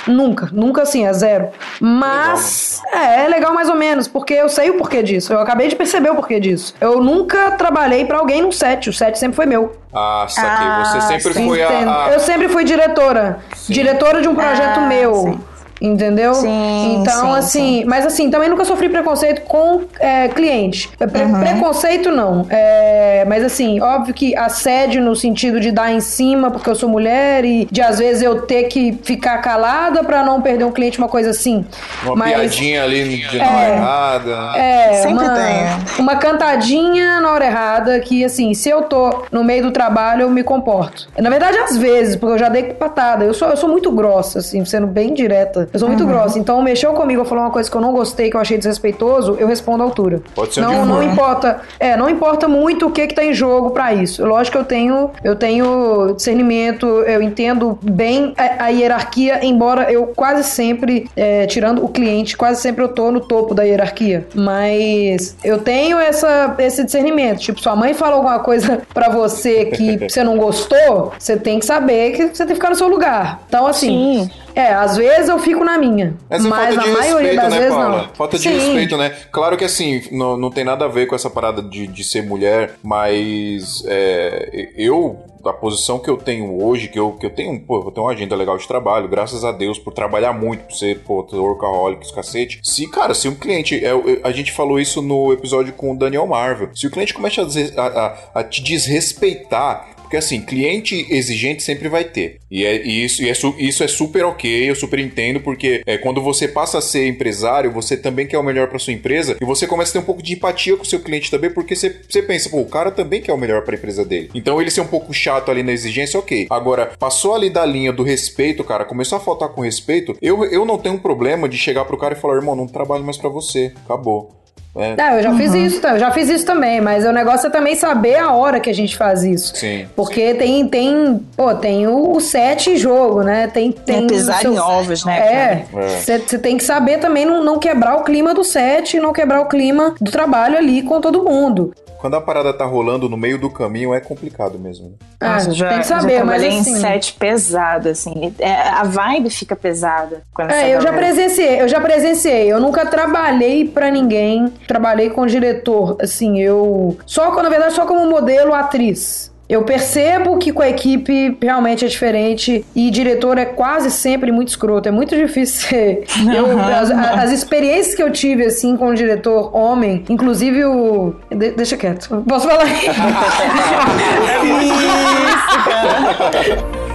[0.06, 0.48] Nunca.
[0.52, 1.48] Nunca assim, é zero.
[1.80, 5.32] Mas, é, é legal mais ou menos, porque eu sei o porquê disso.
[5.32, 6.74] Eu acabei de perceber o porquê disso.
[6.80, 8.88] Eu nunca trabalhei pra alguém num set.
[8.88, 9.76] O set sempre foi meu.
[9.92, 10.66] Ah, saquei.
[10.66, 11.46] Ah, você sempre sim.
[11.48, 11.68] foi a.
[12.06, 13.38] a- Eu sempre fui diretora.
[13.68, 15.14] Diretora de um projeto Ah, meu.
[15.14, 15.40] sim.
[15.80, 16.34] Entendeu?
[16.34, 20.88] Sim, então, sim, assim, mas assim, também nunca sofri preconceito com é, cliente.
[20.98, 21.40] Pre- Uhum.
[21.40, 22.46] Preconceito não.
[22.50, 26.88] É, mas assim, óbvio que assédio no sentido de dar em cima porque eu sou
[26.88, 30.98] mulher e de às vezes eu ter que ficar calada pra não perder um cliente,
[30.98, 31.64] uma coisa assim.
[32.04, 34.58] Uma mas, piadinha ali de na hora errada.
[34.58, 35.98] é, Sempre uma, tem.
[36.04, 40.30] uma cantadinha na hora errada que, assim, se eu tô no meio do trabalho, eu
[40.30, 41.08] me comporto.
[41.18, 43.24] Na verdade, às vezes, porque eu já dei patada.
[43.24, 45.67] Eu sou, eu sou muito grossa, assim, sendo bem direta.
[45.72, 46.38] Eu sou muito grossa.
[46.38, 49.46] Então, mexeu comigo, falou uma coisa que eu não gostei, que eu achei desrespeitoso, eu
[49.46, 50.22] respondo à altura.
[50.34, 51.60] Pode ser não, não importa.
[51.78, 54.24] É, não importa muito o que que tá em jogo pra isso.
[54.24, 60.06] Lógico que eu tenho, eu tenho discernimento, eu entendo bem a, a hierarquia, embora eu
[60.08, 64.26] quase sempre, é, tirando o cliente, quase sempre eu tô no topo da hierarquia.
[64.34, 67.38] Mas eu tenho essa, esse discernimento.
[67.40, 71.66] Tipo, sua mãe fala alguma coisa pra você que você não gostou, você tem que
[71.66, 73.42] saber que você tem que ficar no seu lugar.
[73.48, 73.88] Então, assim.
[73.88, 74.30] Sim.
[74.54, 76.16] É, às vezes eu fico na minha.
[76.28, 77.96] Mas falta de a maioria respeito, das né, vezes Paula?
[78.02, 78.14] não.
[78.14, 78.54] Falta de Sim.
[78.54, 79.10] respeito, né?
[79.30, 82.22] Claro que assim, não, não tem nada a ver com essa parada de, de ser
[82.22, 87.60] mulher, mas é, eu, a posição que eu tenho hoje, que eu, que eu tenho,
[87.60, 90.74] pô, eu tenho uma agenda legal de trabalho, graças a Deus, por trabalhar muito, por
[90.74, 92.60] ser, pô, workaholic, esse cacete.
[92.64, 93.90] Se, cara, se um cliente, é,
[94.24, 97.42] a gente falou isso no episódio com o Daniel Marvel, se o cliente começa
[97.76, 102.40] a- a- a te desrespeitar, porque assim, cliente exigente sempre vai ter.
[102.50, 105.98] E, é, e isso, e é isso é super ok, eu super entendo, porque é,
[105.98, 109.44] quando você passa a ser empresário, você também quer o melhor para sua empresa e
[109.44, 111.94] você começa a ter um pouco de empatia com o seu cliente também, porque você,
[112.08, 114.30] você pensa, pô, o cara também quer o melhor para a empresa dele.
[114.34, 116.46] Então ele ser um pouco chato ali na exigência, ok.
[116.48, 120.64] Agora, passou ali da linha do respeito, cara, começou a faltar com respeito, eu, eu
[120.64, 123.28] não tenho um problema de chegar pro cara e falar, irmão, não trabalho mais para
[123.28, 124.37] você, acabou.
[124.78, 127.50] É, Não, eu já fiz isso, eu já fiz isso também, mas o negócio é
[127.50, 129.56] também saber a hora que a gente faz isso.
[129.56, 129.86] Sim.
[129.96, 133.48] Porque tem, tem, pô, tem o, o set em jogo, né?
[133.48, 135.64] Tem, tem É pisar em ovos, né, É.
[135.72, 135.88] cara?
[135.88, 139.40] Você tem que saber também não, não quebrar o clima do set, e não quebrar
[139.40, 141.74] o clima do trabalho ali com todo mundo.
[141.98, 144.90] Quando a parada tá rolando no meio do caminho, é complicado mesmo.
[144.90, 144.94] né?
[145.20, 146.70] Ah, Nossa, já, tem que já saber, mas trabalhei assim.
[146.72, 148.34] em set pesado, assim.
[148.38, 150.22] É, a vibe fica pesada.
[150.32, 152.46] Quando É, eu já presenciei, eu já presenciei.
[152.52, 155.96] Eu nunca trabalhei pra ninguém, trabalhei com diretor.
[156.00, 156.96] Assim, eu.
[157.04, 159.32] Só, na verdade, só como modelo atriz.
[159.48, 164.48] Eu percebo que com a equipe realmente é diferente e diretor é quase sempre muito
[164.48, 164.88] escroto.
[164.88, 166.04] É muito difícil ser.
[166.36, 171.14] Eu, as, as experiências que eu tive, assim, com o diretor homem, inclusive o.
[171.30, 172.22] de- deixa quieto.
[172.28, 172.66] Posso falar?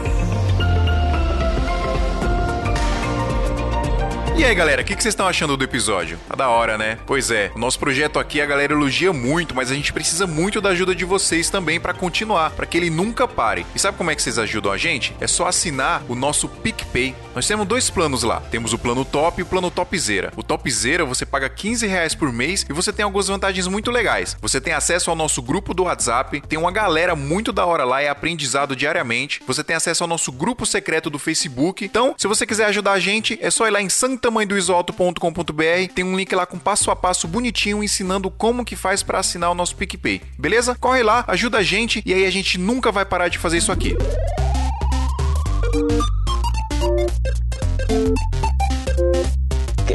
[4.35, 6.17] E aí, galera, o que, vocês estão achando do episódio?
[6.27, 6.97] Tá da hora, né?
[7.05, 10.59] Pois é, o nosso projeto aqui a galera elogia muito, mas a gente precisa muito
[10.59, 13.63] da ajuda de vocês também pra continuar, pra que ele nunca pare.
[13.75, 15.15] E sabe como é que vocês ajudam a gente?
[15.21, 17.15] É só assinar o nosso PicPay.
[17.35, 18.41] Nós temos dois planos lá.
[18.49, 20.33] Temos o plano top e o plano topzera.
[20.35, 24.35] O topzera você paga 15 reais por mês e você tem algumas vantagens muito legais.
[24.41, 28.01] Você tem acesso ao nosso grupo do WhatsApp, tem uma galera muito da hora lá,
[28.01, 29.41] é aprendizado diariamente.
[29.45, 31.85] Você tem acesso ao nosso grupo secreto do Facebook.
[31.85, 35.93] Então, se você quiser ajudar a gente, é só ir lá em Santana santamanhodoisoalto.com.br.
[35.93, 39.51] Tem um link lá com passo a passo bonitinho ensinando como que faz para assinar
[39.51, 40.21] o nosso PicPay.
[40.37, 40.75] Beleza?
[40.79, 43.71] Corre lá, ajuda a gente e aí a gente nunca vai parar de fazer isso
[43.71, 43.95] aqui.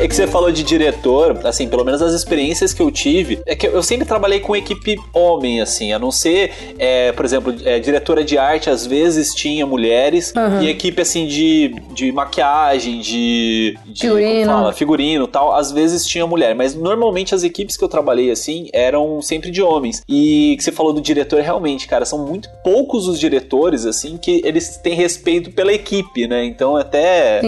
[0.01, 3.55] É que você falou de diretor, assim, pelo menos as experiências que eu tive, é
[3.55, 7.79] que eu sempre trabalhei com equipe homem, assim, a não ser, é, por exemplo, é,
[7.79, 10.63] diretora de arte, às vezes tinha mulheres, Uhum.
[10.63, 14.47] e equipe, assim, de, de maquiagem, de, de Figurino.
[14.47, 18.31] fala, figurino e tal, às vezes tinha mulher, mas normalmente as equipes que eu trabalhei,
[18.31, 20.03] assim, eram sempre de homens.
[20.09, 24.41] E que você falou do diretor, realmente, cara, são muito poucos os diretores, assim, que
[24.45, 26.45] eles têm respeito pela equipe, né?
[26.45, 27.41] Então, até,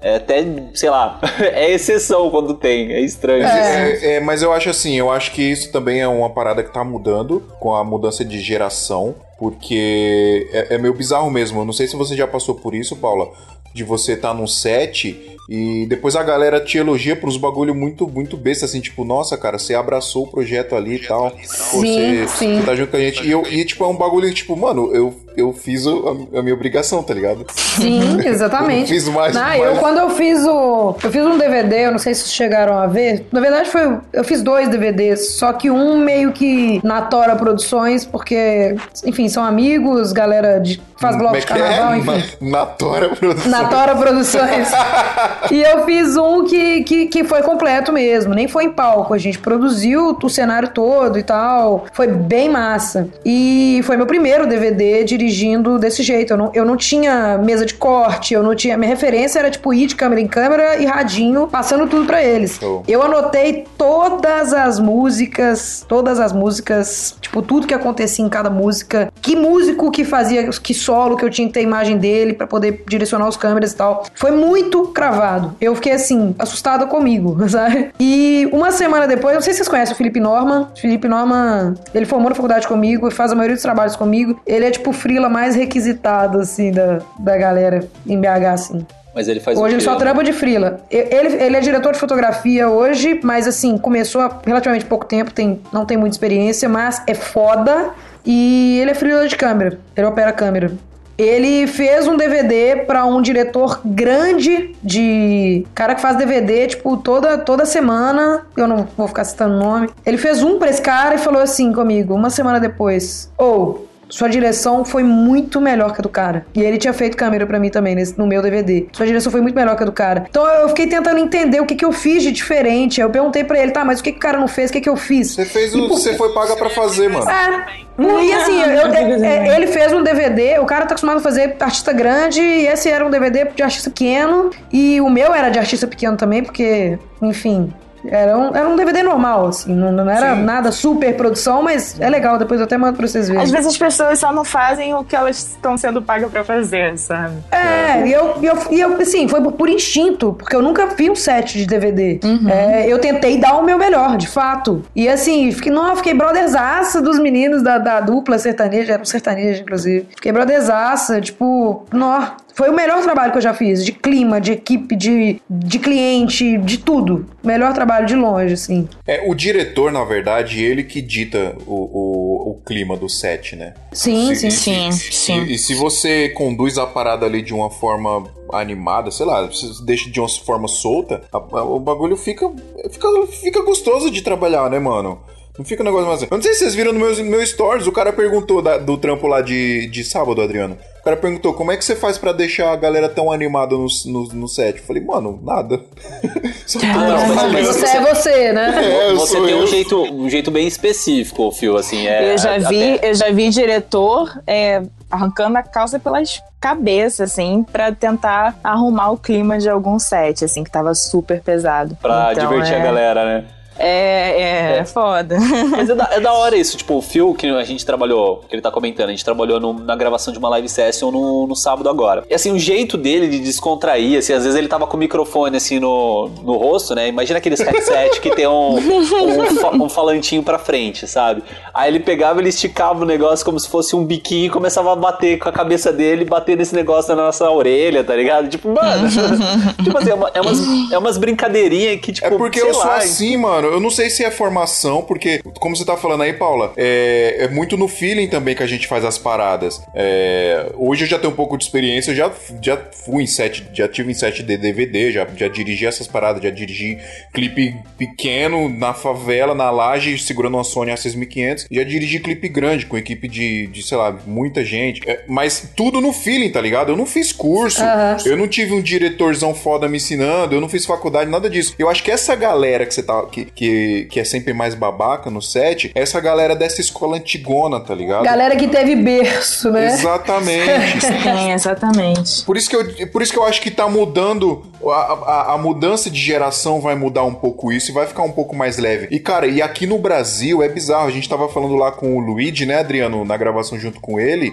[0.00, 1.20] é até, sei lá,
[1.52, 1.95] é exceção
[2.30, 3.44] quando tem, é estranho.
[3.44, 6.72] É, é, mas eu acho assim, eu acho que isso também é uma parada que
[6.72, 11.60] tá mudando com a mudança de geração, porque é, é meio bizarro mesmo.
[11.60, 13.28] Eu não sei se você já passou por isso, Paula,
[13.74, 17.74] de você estar tá num set e depois a galera te elogia por uns bagulho
[17.74, 21.30] muito, muito besta, assim, tipo, nossa, cara, você abraçou o projeto ali e tal.
[21.42, 22.56] Sim, você, sim.
[22.56, 23.24] você tá junto com a gente.
[23.24, 26.42] E, eu, e tipo, é um bagulho, tipo, mano, eu, eu fiz o- a, a
[26.42, 27.46] minha obrigação, tá ligado?
[27.54, 28.88] Sim, exatamente.
[28.88, 30.94] Fiz mais- Não, mais- eu quando eu fiz o.
[31.02, 33.26] Eu fiz um DVD, eu não sei se vocês chegaram a ver.
[33.32, 33.98] Na verdade, foi.
[34.12, 39.44] Eu fiz dois DVDs, só que um meio que na Tora Produções, porque, enfim, são
[39.44, 41.48] amigos, galera de, faz bloco é de é?
[41.48, 42.24] carnaval, enfim.
[42.40, 43.50] Na, na Tora Produção.
[43.50, 44.68] Na Tora Produções.
[45.50, 49.12] e eu fiz um que, que, que foi completo mesmo, nem foi em palco.
[49.14, 51.86] A gente produziu o cenário todo e tal.
[51.92, 53.08] Foi bem massa.
[53.24, 56.32] E foi meu primeiro DVD dirigindo desse jeito.
[56.32, 58.76] Eu não, eu não tinha mesa de corte, eu não tinha.
[58.76, 62.58] Minha referência era tipo ir de câmera em câmera e radinho, passando tudo pra eles.
[62.86, 69.12] Eu anotei todas as músicas, todas as músicas, tipo, tudo que acontecia em cada música,
[69.20, 72.46] que músico que fazia, que solo, que eu tinha que ter a imagem dele pra
[72.46, 74.04] poder direcionar os câmeras e tal.
[74.14, 75.54] Foi muito cravado.
[75.60, 77.90] Eu fiquei assim, assustada comigo, sabe?
[77.98, 80.68] E uma semana depois, não sei se vocês conhecem o Felipe Norman.
[80.76, 84.40] Felipe Norman, ele formou na faculdade comigo, faz a maioria dos trabalhos comigo.
[84.46, 88.86] Ele é tipo o frila mais requisitado, assim, da, da galera em BH, assim.
[89.14, 90.80] Mas ele faz o Hoje ele só trampa de frila.
[90.90, 95.58] Ele, ele é diretor de fotografia hoje, mas assim, começou há relativamente pouco tempo, tem,
[95.72, 97.90] não tem muita experiência, mas é foda.
[98.26, 100.72] E ele é frila de câmera, ele opera câmera.
[101.16, 105.66] Ele fez um DVD pra um diretor grande de.
[105.74, 108.42] Cara que faz DVD, tipo, toda, toda semana.
[108.54, 109.88] Eu não vou ficar citando o nome.
[110.04, 114.28] Ele fez um pra esse cara e falou assim comigo, uma semana depois: Ou, sua
[114.28, 116.46] direção foi muito melhor que a do cara.
[116.54, 118.86] E ele tinha feito câmera pra mim também nesse- no meu DVD.
[118.92, 120.26] Sua direção foi muito melhor que a do cara.
[120.28, 123.00] Então eu fiquei tentando entender o que, que eu fiz de diferente.
[123.00, 124.70] Aí Eu perguntei pra ele, tá, mas o que, que o cara não fez?
[124.70, 125.34] O que, que eu fiz?
[125.34, 125.88] Você fez o.
[125.88, 127.28] Você foi paga pra fazer, mano.
[127.28, 127.86] É.
[127.98, 131.56] E assim, eu- eu- é, ele fez um DVD, o cara tá acostumado a fazer
[131.58, 135.58] artista grande, e esse era um DVD de artista pequeno, e o meu era de
[135.58, 137.72] artista pequeno também, porque, enfim,
[138.10, 140.42] era um, era um DVD normal, assim, não, não era Sim.
[140.42, 143.42] nada super produção, mas é legal, depois eu até mando pra vocês verem.
[143.42, 146.96] Às vezes as pessoas só não fazem o que elas estão sendo pagas pra fazer,
[146.98, 147.34] sabe?
[147.50, 151.10] É, e eu, e eu, e eu, assim, foi por, instinto, porque eu nunca vi
[151.10, 152.20] um set de DVD.
[152.48, 154.82] É, eu tentei dar o meu melhor, de fato.
[154.94, 159.06] E assim, fiquei, não, eu fiquei brotherzaça dos meninos da, da dupla sertaneja, era um
[159.06, 160.06] sertanejo, inclusive.
[160.14, 162.22] Fiquei brotherzaça, tipo, nó.
[162.56, 166.56] Foi o melhor trabalho que eu já fiz, de clima, de equipe, de, de cliente,
[166.56, 167.26] de tudo.
[167.44, 168.88] Melhor trabalho de longe, assim.
[169.06, 173.74] É, o diretor, na verdade, ele que dita o, o, o clima do set, né?
[173.92, 174.50] Sim, Se- sim.
[174.50, 175.42] Sim, se- sim.
[175.42, 179.66] E, e se você conduz a parada ali de uma forma animada, sei lá, você
[179.84, 182.50] deixa de uma forma solta, a- a- o bagulho fica,
[182.90, 185.18] fica, fica gostoso de trabalhar, né, mano?
[185.58, 186.22] Não fica um negócio mais.
[186.22, 188.96] Eu não sei se vocês viram no meu, meu stories, o cara perguntou da- do
[188.98, 190.76] trampo lá de, de sábado, Adriano.
[191.00, 193.86] O cara perguntou como é que você faz pra deixar a galera tão animada no,
[194.06, 194.78] no, no set.
[194.78, 195.80] Eu falei, mano, nada.
[196.66, 197.52] Só tô não, mas- trabalhando.
[197.52, 199.08] mas Você é você, né?
[199.10, 202.06] É, Você tem um jeito, um jeito bem específico, Fio, assim.
[202.06, 207.30] É, eu, já vi, até- eu já vi diretor é, arrancando a calça pelas cabeças,
[207.32, 211.96] assim, pra tentar arrumar o clima de algum set, assim, que tava super pesado.
[212.02, 213.44] Pra Então, divertir é, a galera, né?
[213.78, 214.84] É, é, É.
[214.84, 215.36] foda.
[215.70, 218.54] Mas é da, é da hora isso, tipo, o Phil, que a gente trabalhou, que
[218.54, 221.54] ele tá comentando, a gente trabalhou no- na gravação de uma live session no, no
[221.56, 222.24] sábado agora.
[222.28, 225.56] E assim, o jeito dele de descontrair, assim, às vezes ele tava com o microfone
[225.56, 227.08] assim no, no rosto, né?
[227.08, 231.42] Imagina aqueles headset que tem um, um, um falantinho pra frente, sabe?
[231.74, 234.96] Aí ele pegava, ele esticava o negócio como se fosse um biquinho e começava a
[234.96, 238.48] bater com a cabeça dele, bater nesse negócio na nossa orelha, tá ligado?
[238.48, 239.08] Tipo, mano,
[239.82, 240.58] tipo assim, é, uma- é umas,
[240.92, 243.65] é umas brincadeirinhas que, tipo, É porque sei eu sou lá, assim, mano.
[243.66, 247.36] Mano, eu não sei se é formação, porque, como você tá falando aí, Paula, é,
[247.40, 249.82] é muito no feeling também que a gente faz as paradas.
[249.94, 253.66] É, hoje eu já tenho um pouco de experiência, eu já, já fui em set,
[253.72, 256.98] já tive em set de DVD, já, já dirigi essas paradas, já dirigi
[257.32, 262.96] clipe pequeno na favela, na laje, segurando uma Sony A6500, já dirigi clipe grande, com
[262.96, 265.02] equipe de, de sei lá, muita gente.
[265.08, 266.92] É, mas tudo no feeling, tá ligado?
[266.92, 268.16] Eu não fiz curso, Aham.
[268.24, 271.74] eu não tive um diretorzão foda me ensinando, eu não fiz faculdade, nada disso.
[271.78, 273.26] Eu acho que essa galera que você tá.
[273.26, 277.80] Que, que, que é sempre mais babaca no set, é essa galera dessa escola antigona,
[277.80, 278.22] tá ligado?
[278.22, 279.86] Galera que teve berço, né?
[279.86, 281.00] Exatamente.
[281.00, 282.44] Sim, exatamente.
[282.44, 284.62] Por isso, que eu, por isso que eu acho que tá mudando.
[284.84, 288.30] A, a, a mudança de geração vai mudar um pouco isso e vai ficar um
[288.30, 289.08] pouco mais leve.
[289.10, 291.08] E, cara, e aqui no Brasil é bizarro.
[291.08, 294.52] A gente tava falando lá com o Luigi, né, Adriano, na gravação junto com ele.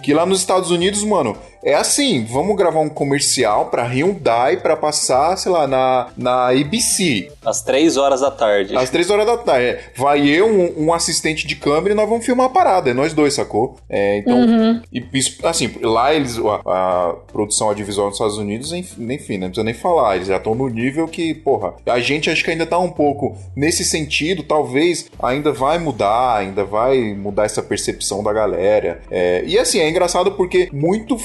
[0.00, 4.76] Que lá nos Estados Unidos, mano, é assim: vamos gravar um comercial pra Hyundai pra
[4.76, 7.30] passar, sei lá, na, na ABC.
[7.44, 8.76] Às três horas da tarde.
[8.76, 9.64] Às três horas da tarde.
[9.64, 12.90] É, Vai eu, um, um assistente de câmera e nós vamos filmar a parada.
[12.90, 13.76] É nós dois, sacou?
[13.88, 19.12] É, então, e isso, assim, lá eles, a, a produção audiovisual nos Estados Unidos, enfim,
[19.12, 20.16] enfim, não precisa nem falar.
[20.16, 23.36] Eles já estão no nível que, porra, a gente acho que ainda tá um pouco
[23.56, 29.00] nesse sentido, talvez ainda vai mudar, ainda vai mudar essa percepção da galera.
[29.10, 31.16] É, e assim, é engraçado porque muito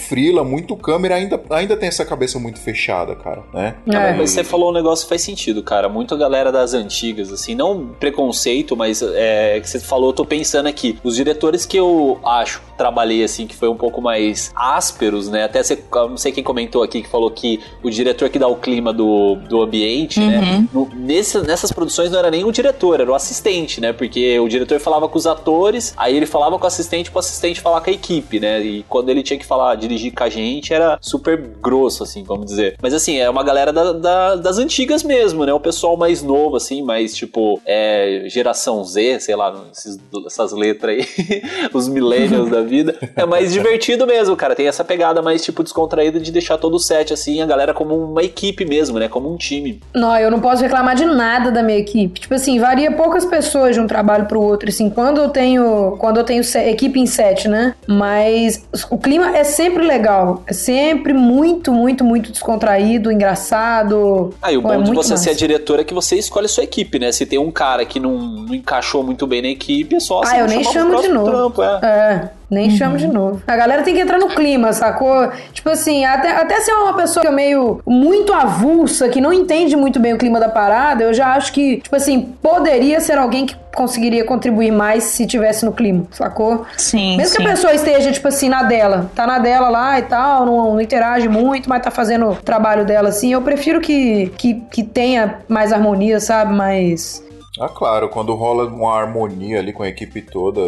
[0.44, 3.76] muito câmera ainda, ainda tem essa cabeça muito fechada, cara, né?
[3.88, 4.14] É.
[4.14, 5.90] Mas você falou um negócio que faz sentido, cara.
[5.90, 10.26] Muito a galera das antigas, assim, não preconceito, mas é, que você falou, eu tô
[10.26, 10.98] pensando aqui.
[11.04, 15.44] Os diretores que eu acho, trabalhei assim, que foi um pouco mais ásperos, né?
[15.44, 18.56] Até você, não sei quem comentou aqui que falou que o diretor que dá o
[18.56, 20.68] clima do, do ambiente, né?
[20.74, 23.92] No- nesse- nessas produções não era nem o diretor, era o assistente, né?
[23.94, 27.60] Porque o diretor falava com os atores, aí ele falava com o assistente, pro assistente
[27.62, 28.62] falar com a equipe, né?
[28.62, 32.46] E quando ele tinha que falar, dirigir com a gente, era super grosso, assim, vamos
[32.46, 32.76] dizer.
[32.82, 35.54] Mas assim, é uma galera da- da- das antigas mesmo, né?
[35.54, 40.98] O pessoal mais novo, assim, mais tipo, é, geração Z, sei lá, esses- essas letras
[40.98, 41.06] aí,
[41.74, 42.96] os millennials da vida.
[43.16, 44.56] É mais divertido mesmo, cara.
[44.56, 47.96] Tem essa pegada mais, tipo, descontraída de deixar todo o set, assim, a galera como
[47.96, 49.08] uma equipe mesmo, né?
[49.08, 49.80] Como um time.
[49.94, 52.20] Não, eu não posso reclamar de nada da minha equipe.
[52.20, 54.68] Tipo assim, varia poucas pessoas de um trabalho pro outro.
[54.68, 57.74] Assim, quando eu tenho, quando eu tenho equipe em set, né?
[57.88, 60.09] Mas o clima é sempre legal.
[60.48, 64.34] É sempre muito, muito, muito descontraído, engraçado.
[64.42, 65.40] Ah, e o Pô, é bom de muito você ser a massa.
[65.40, 67.12] diretora é que você escolhe a sua equipe, né?
[67.12, 70.40] Se tem um cara que não, não encaixou muito bem na equipe, é só Ah,
[70.40, 71.30] eu nem chamo de novo.
[71.32, 71.80] Trampo, é.
[71.84, 73.42] É, nem chamo de novo.
[73.48, 75.30] A galera tem que entrar no clima, sacou?
[75.54, 79.32] Tipo assim, até, até se é uma pessoa que é meio muito avulsa, que não
[79.32, 83.18] entende muito bem o clima da parada, eu já acho que, tipo assim, poderia ser
[83.18, 86.66] alguém que conseguiria contribuir mais se tivesse no clima, sacou?
[86.76, 87.48] Sim, Mesmo que sim.
[87.48, 90.82] a pessoa esteja, tipo assim, na dela, tá na dela lá e tal, não, não
[90.82, 95.36] interage muito, mas tá fazendo o trabalho dela assim, eu prefiro que, que, que tenha
[95.48, 96.54] mais harmonia, sabe?
[96.54, 97.24] Mais.
[97.60, 100.62] Ah, claro, quando rola uma harmonia ali com a equipe toda,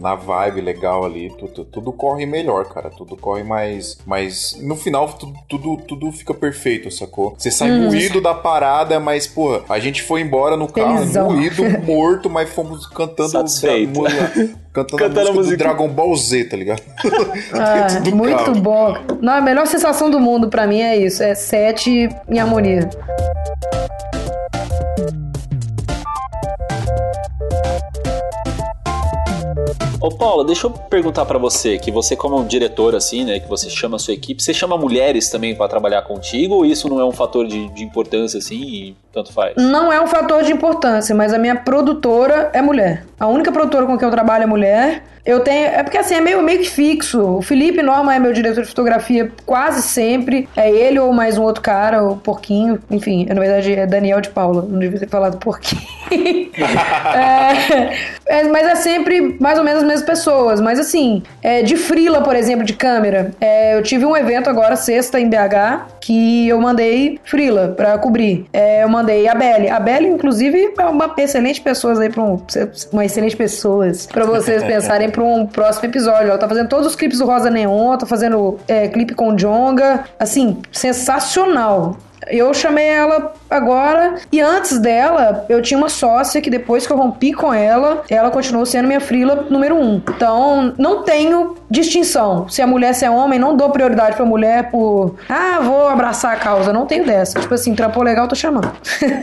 [0.00, 2.90] na vibe legal ali, tudo, tudo corre melhor, cara.
[2.90, 3.98] Tudo corre mais.
[4.06, 7.34] mais no final, tudo, tudo, tudo fica perfeito, sacou?
[7.36, 11.30] Você sai moído da parada, mas, porra, a gente foi embora no carro, Felizão.
[11.30, 13.28] moído, morto, mas fomos cantando.
[13.30, 14.02] Satisfeito.
[14.72, 15.58] Cantando, Cantando a a música do.
[15.58, 16.82] Dragon Ball Z, tá ligado?
[17.52, 18.54] Ah, do muito carro.
[18.60, 18.94] bom.
[19.20, 22.88] Não, a melhor sensação do mundo pra mim é isso: é sete em harmonia.
[30.04, 33.70] Ô Paula, deixa eu perguntar pra você, que você como diretor assim, né, que você
[33.70, 37.04] chama a sua equipe, você chama mulheres também pra trabalhar contigo ou isso não é
[37.06, 39.54] um fator de, de importância assim e tanto faz?
[39.56, 43.04] Não é um fator de importância, mas a minha produtora é mulher.
[43.18, 45.02] A única produtora com quem eu trabalho é mulher.
[45.24, 45.68] Eu tenho.
[45.68, 47.18] É porque assim, é meio, meio que fixo.
[47.22, 50.46] O Felipe Norma é meu diretor de fotografia quase sempre.
[50.54, 52.78] É ele ou mais um outro cara, o Porquinho.
[52.90, 54.66] Enfim, na verdade é Daniel de Paula.
[54.68, 55.80] Não devia ter falado Porquinho.
[57.16, 60.60] é, é, mas é sempre mais ou menos as mesmas pessoas.
[60.60, 63.30] Mas assim, é, de frila, por exemplo, de câmera.
[63.40, 68.44] é, eu tive um evento agora, sexta, em BH, que eu mandei frila pra cobrir.
[68.52, 69.68] É, eu mandei a Belle.
[69.68, 72.40] A Belle, inclusive, é uma excelente pessoa aí para um,
[72.92, 76.28] uma excelente pessoas para vocês pensarem para um próximo episódio.
[76.28, 80.04] Ela tá fazendo todos os clipes do Rosa Neon, tá fazendo é, clipe com Jonga,
[80.18, 81.96] assim, sensacional.
[82.28, 86.96] Eu chamei ela agora e antes dela eu tinha uma sócia que depois que eu
[86.96, 90.00] rompi com ela, ela continuou sendo minha frila número um.
[90.08, 92.48] Então não tenho distinção.
[92.48, 96.32] Se a mulher se é homem, não dou prioridade pra mulher por ah, vou abraçar
[96.32, 96.72] a causa.
[96.72, 97.40] Não tenho dessa.
[97.40, 98.70] Tipo assim, trampou legal, tô chamando.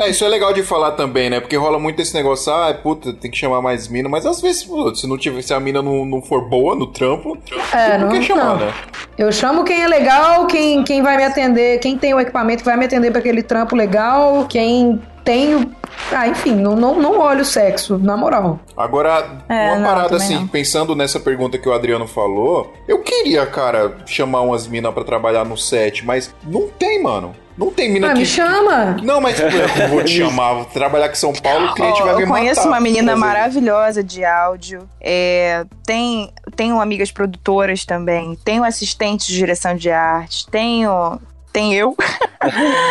[0.00, 1.40] É, isso é legal de falar também, né?
[1.40, 4.66] Porque rola muito esse negócio, ah, puta, tem que chamar mais mina, mas às vezes,
[4.94, 7.36] se não tiver, se a mina não, não for boa no trampo,
[7.72, 8.56] É, que não- chamar, não.
[8.56, 8.72] né?
[9.18, 12.68] Eu chamo quem é legal, quem, quem vai me atender, quem tem o equipamento que
[12.68, 15.74] vai me atender pra aquele trampo legal, quem tenho.
[16.12, 18.58] Ah, enfim, não, não, não olho sexo, na moral.
[18.76, 20.46] Agora, É, uma não, parada assim, não.
[20.48, 25.44] pensando nessa pergunta que o Adriano falou, eu queria, cara, chamar umas minas pra trabalhar
[25.44, 27.34] no set, mas não tem, mano.
[27.58, 28.20] Não tem mina Ah, que.
[28.20, 28.96] me chama!
[29.02, 29.50] Não, mas tipo,
[29.82, 32.22] eu vou te chamar, vou trabalhar aqui em São Paulo, o cliente Ó, vai me
[32.22, 32.40] eu matar.
[32.40, 34.88] conheço uma menina Fazer- maravilhosa de áudio.
[34.98, 38.34] É, tem, tenho amigas produtoras também.
[38.42, 40.46] Tenho assistente de direção de arte.
[40.50, 41.20] Tenho.
[41.52, 41.96] Tem eu.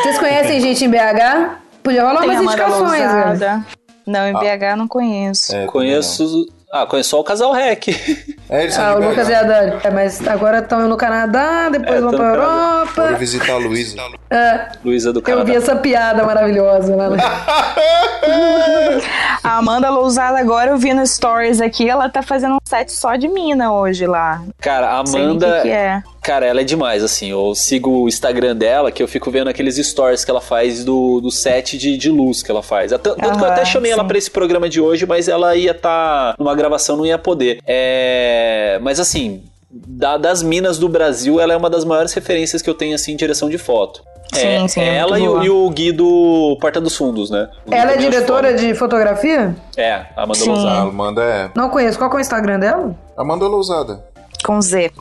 [0.04, 1.56] Vocês conhecem gente em BH?
[1.84, 3.28] Podia rolar Tenho umas Amanda indicações, velho.
[3.28, 3.66] Lousada.
[4.06, 5.56] Não, em BH não conheço.
[5.56, 6.48] É, Conheço.
[6.72, 7.88] Ah, conheço só o casal Rec.
[8.50, 9.00] É, eles Ah, o.
[9.00, 9.74] Lucas e a Dani.
[9.84, 12.20] É, mas agora estão no Canadá, depois É, vão pra.
[12.20, 13.08] Foram Europa.
[13.18, 13.98] visitar a Luísa.
[14.86, 15.46] Luísa do Eu Canadá.
[15.46, 17.10] vi essa piada maravilhosa lá.
[17.10, 17.18] né?
[19.44, 23.16] A Amanda Lousada, agora eu vi no Stories aqui, ela tá fazendo um set só
[23.16, 24.42] de mina hoje lá.
[24.62, 25.56] Cara, a Não sei Amanda.
[25.58, 26.04] que, que é.
[26.30, 27.32] Cara, ela é demais, assim.
[27.32, 31.20] Eu sigo o Instagram dela, que eu fico vendo aqueles stories que ela faz do,
[31.20, 32.92] do set de, de luz que ela faz.
[32.92, 34.08] Tanto que eu até chamei ela sim.
[34.08, 37.60] pra esse programa de hoje, mas ela ia estar numa gravação, não ia poder.
[37.66, 42.70] É, mas assim, da- das minas do Brasil, ela é uma das maiores referências que
[42.70, 44.04] eu tenho, assim, em direção de foto.
[44.32, 47.32] Sim, é, sim, é ela muito e o, e o Gui do Porta dos Fundos,
[47.32, 47.50] né?
[47.66, 49.56] O Ela é diretora de fotografia?
[49.76, 50.52] É, a Amanda Sim.
[50.52, 50.80] A Lousada.
[50.82, 51.50] Amanda é.
[51.56, 51.98] Não conheço.
[51.98, 52.96] Qual que é o Instagram dela?
[53.18, 54.06] Amanda Lousada.
[54.44, 54.92] Com Z.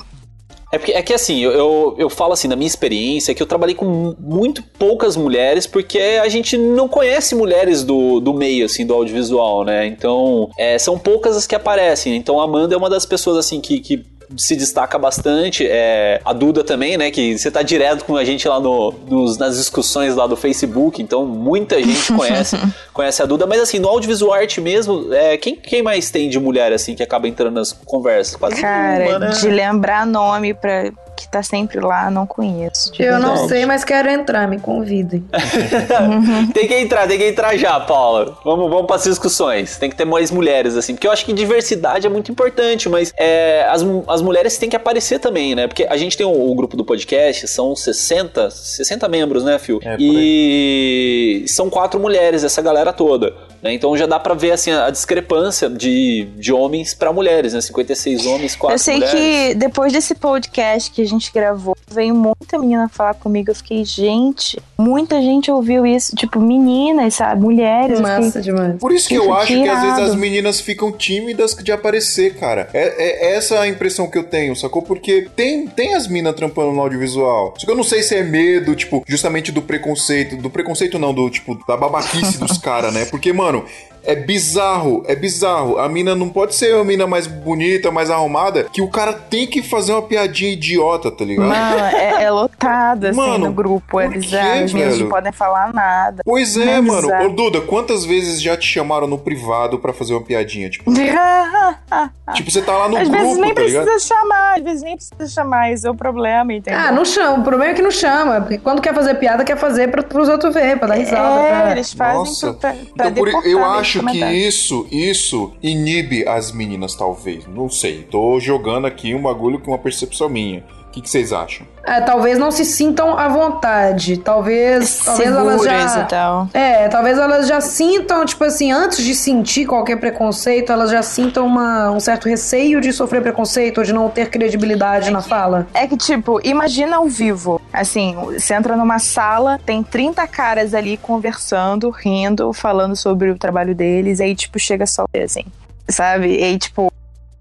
[0.71, 3.47] É, porque, é que assim, eu, eu, eu falo assim, na minha experiência, que eu
[3.47, 8.67] trabalhei com mu- muito poucas mulheres, porque a gente não conhece mulheres do, do meio,
[8.67, 9.87] assim, do audiovisual, né?
[9.87, 12.15] Então, é, são poucas as que aparecem.
[12.17, 13.81] Então, a Amanda é uma das pessoas, assim, que.
[13.81, 18.25] que se destaca bastante, é, a Duda também, né, que você tá direto com a
[18.25, 22.57] gente lá no, nos- nas discussões lá do Facebook, então muita gente conhece,
[22.93, 26.39] conhece a Duda, mas assim, no audiovisual arte mesmo, é, quem, quem mais tem de
[26.39, 28.37] mulher, assim, que acaba entrando nas conversas?
[28.37, 29.31] Quase Cara, nenhuma, né?
[29.31, 32.93] de lembrar nome pra, que tá sempre lá, não conheço.
[32.99, 33.49] Eu não verdade.
[33.49, 34.49] sei, mas quero entrar.
[34.49, 35.25] Me convidem.
[36.55, 38.37] Tem que entrar, tem que entrar já, Paula.
[38.45, 39.77] Vamos, vamos para as discussões.
[39.77, 40.95] Tem que ter mais mulheres, assim.
[40.95, 44.77] Porque eu acho que diversidade é muito importante, mas é, as, as mulheres têm que
[44.77, 45.67] aparecer também, né?
[45.67, 49.81] Porque a gente tem o, o grupo do podcast, são 60, 60 membros, né, Phil?
[49.85, 53.35] É, e são quatro mulheres, essa galera toda.
[53.63, 53.73] Né?
[53.73, 57.61] Então já dá pra ver assim, a discrepância de, de homens pra mulheres, né?
[57.61, 59.15] 56 homens, 4 Eu sei mulheres.
[59.15, 63.51] que depois desse podcast que gente gravou, veio muita menina falar comigo.
[63.51, 66.15] Eu fiquei, gente, muita gente ouviu isso.
[66.15, 67.41] Tipo, meninas, sabe?
[67.41, 67.99] Mulheres.
[67.99, 68.77] eu fiquei, Massa demais.
[68.79, 70.11] Por isso que eu acho que às vezes tirado.
[70.11, 72.69] as meninas ficam tímidas de aparecer, cara.
[72.73, 74.83] É, é essa a impressão que eu tenho, sacou?
[74.83, 77.55] Porque tem, tem as minas trampando no audiovisual.
[77.57, 80.37] Só que eu não sei se é medo, tipo, justamente do preconceito.
[80.37, 83.05] Do preconceito não, do tipo, da babaquice dos caras, né?
[83.07, 83.65] Porque, mano.
[84.09, 85.79] É bizarro, é bizarro.
[85.79, 89.47] A mina não pode ser a mina mais bonita, mais arrumada, que o cara tem
[89.47, 91.49] que fazer uma piadinha idiota, tá ligado?
[91.49, 94.01] Mano, é, é lotado, assim, Mano, no grupo.
[94.01, 94.65] É quê, bizarro.
[94.65, 95.05] As meninas velho?
[95.05, 96.23] não podem falar nada.
[96.25, 97.03] Pois é, É mano.
[97.03, 97.27] bizarro.
[97.27, 100.71] Ô, Duda, quantas vezes já te chamaram no privado pra fazer uma piadinha?
[100.71, 100.91] Tipo,
[102.35, 103.85] tipo você tá lá no às grupo, vezes nem tá ligado?
[103.85, 105.71] precisa chamar, às vezes nem precisa chamar.
[105.73, 106.81] Esse é o problema, entendeu?
[106.81, 107.41] Ah, não chama.
[107.41, 108.41] O problema é que não chama.
[108.41, 111.41] Porque quando quer fazer piada, quer fazer pra, pros outros ver, pra dar risada.
[111.43, 112.55] É, pra- eles fazem Nossa.
[112.55, 117.47] pra, pra Então, por- eu desse acho que isso, isso inibe as meninas, talvez.
[117.47, 118.03] Não sei.
[118.03, 120.65] Tô jogando aqui um bagulho com uma percepção minha.
[120.89, 121.67] O que, que vocês acham?
[121.85, 124.17] É, talvez não se sintam à vontade.
[124.19, 126.01] Talvez, talvez elas já.
[126.01, 126.49] e tal.
[126.53, 131.47] É, talvez elas já sintam, tipo assim, antes de sentir qualquer preconceito, elas já sintam
[131.47, 135.67] uma, um certo receio de sofrer preconceito ou de não ter credibilidade na fala.
[135.75, 137.61] É que, tipo, imagina ao vivo.
[137.71, 143.75] Assim, você entra numa sala, tem 30 caras ali conversando, rindo, falando sobre o trabalho
[143.75, 145.45] deles, aí, tipo, chega só assim.
[145.89, 146.39] Sabe?
[146.39, 146.93] E aí, tipo,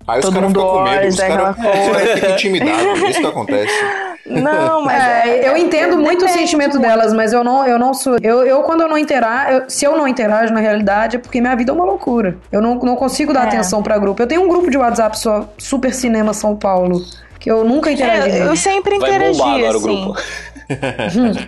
[0.08, 1.74] Aí os Todo caras mundo ficam com medo, os caras cara
[2.16, 3.04] ficam intimidados.
[3.04, 3.74] É isso que acontece.
[4.26, 5.04] não, mas.
[5.04, 8.18] É, eu entendo muito o sentimento delas, mas eu não, eu não sou.
[8.22, 11.56] Eu, eu quando eu não interajo, se eu não interajo na realidade, é porque minha
[11.56, 12.38] vida é uma loucura.
[12.52, 13.48] Eu não, não consigo dar É.
[13.48, 14.22] atenção pra grupo.
[14.22, 17.02] Eu tenho um grupo de WhatsApp só, Super Cinema São Paulo,
[17.40, 18.38] que eu nunca interagi.
[18.38, 20.02] É, eu sempre Vai interagi, bombar agora o assim.
[20.06, 20.20] grupo.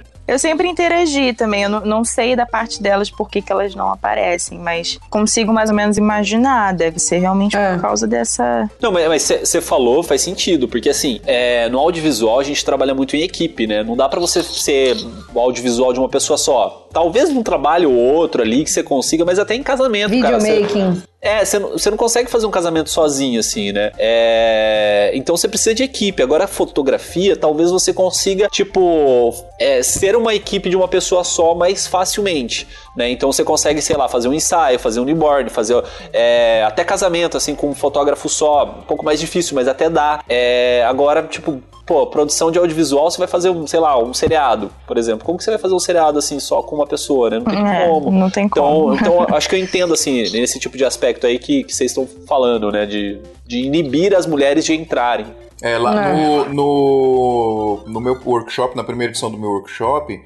[0.30, 1.64] Eu sempre interagi também.
[1.64, 5.52] Eu não, não sei da parte delas por que, que elas não aparecem, mas consigo
[5.54, 6.74] mais ou menos imaginar.
[6.74, 7.74] Deve ser realmente É.
[7.74, 8.70] por causa dessa.
[8.82, 13.16] Não, mas você falou, faz sentido, porque assim, é, no audiovisual a gente trabalha muito
[13.16, 13.84] em equipe, né?
[13.84, 14.96] Não dá pra você ser
[15.34, 16.88] o audiovisual de uma pessoa só.
[16.92, 20.40] Talvez num trabalho ou outro ali que você consiga, mas até em casamento, cara.
[20.40, 21.04] cê- Videomaking.
[21.22, 23.92] É, você não, não consegue fazer um casamento sozinho, assim, né?
[23.98, 26.24] É, então você precisa de equipe.
[26.24, 31.54] Agora, a fotografia, talvez você consiga, tipo, é, ser uma equipe de uma pessoa só
[31.54, 32.66] mais facilmente,
[32.96, 33.10] né?
[33.10, 37.36] Então você consegue, sei lá, fazer um ensaio, fazer um newborn, fazer é, até casamento,
[37.36, 38.64] assim, com um fotógrafo só.
[38.80, 40.24] Um pouco mais difícil, mas até dá.
[40.30, 44.70] É, agora, tipo, pô, produção de audiovisual, você vai fazer, um, sei lá, um seriado,
[44.86, 45.26] por exemplo.
[45.26, 47.40] Como que você vai fazer um seriado assim só com uma pessoa, né?
[47.40, 48.12] Não tem É, como.
[48.12, 48.94] não tem então, como.
[49.02, 52.08] Então, acho que eu entendo, assim, nesse tipo de aspecto aí que, que vocês estão
[52.28, 52.86] falando, né?
[52.86, 55.26] De, de inibir as mulheres de entrarem.
[55.64, 56.14] É, lá É.
[56.14, 60.22] no, no, no meu workshop, na primeira edição do meu workshop,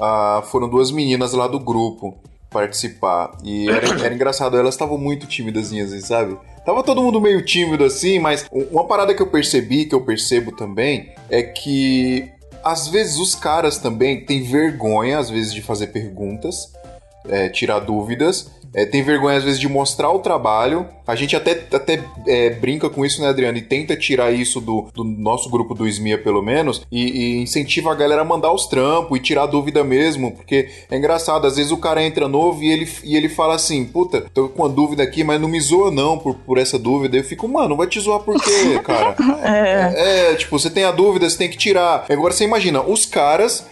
[0.00, 2.16] ah, foram duas meninas lá do grupo
[2.50, 3.36] participar.
[3.44, 6.36] E era, era engraçado, elas estavam muito tímidazinhas, assim, sabe?
[6.64, 10.50] Tava todo mundo meio tímido assim, mas uma parada que eu percebi, que eu percebo
[10.50, 12.28] também, é que
[12.64, 16.72] às vezes os caras também têm vergonha, às vezes, de fazer perguntas,
[17.28, 18.50] é, tirar dúvidas.
[18.74, 20.86] É, tem vergonha, às vezes, de mostrar o trabalho.
[21.06, 23.56] A gente até, até é, brinca com isso, né, Adriano?
[23.58, 27.92] E tenta tirar isso do, do nosso grupo do SMIA, pelo menos, e, e incentiva
[27.92, 31.70] a galera a mandar os trampos e tirar dúvida mesmo, porque é engraçado, às vezes
[31.70, 35.02] o cara entra novo e ele, e ele fala assim, puta, tô com uma dúvida
[35.02, 37.16] aqui, mas não me zoa não por, por essa dúvida.
[37.16, 39.14] Eu fico, mano, vai te zoar por quê, cara?
[39.44, 40.34] É.
[40.34, 42.04] tipo, você tem a dúvida, você tem que tirar.
[42.08, 43.64] Agora você imagina, os caras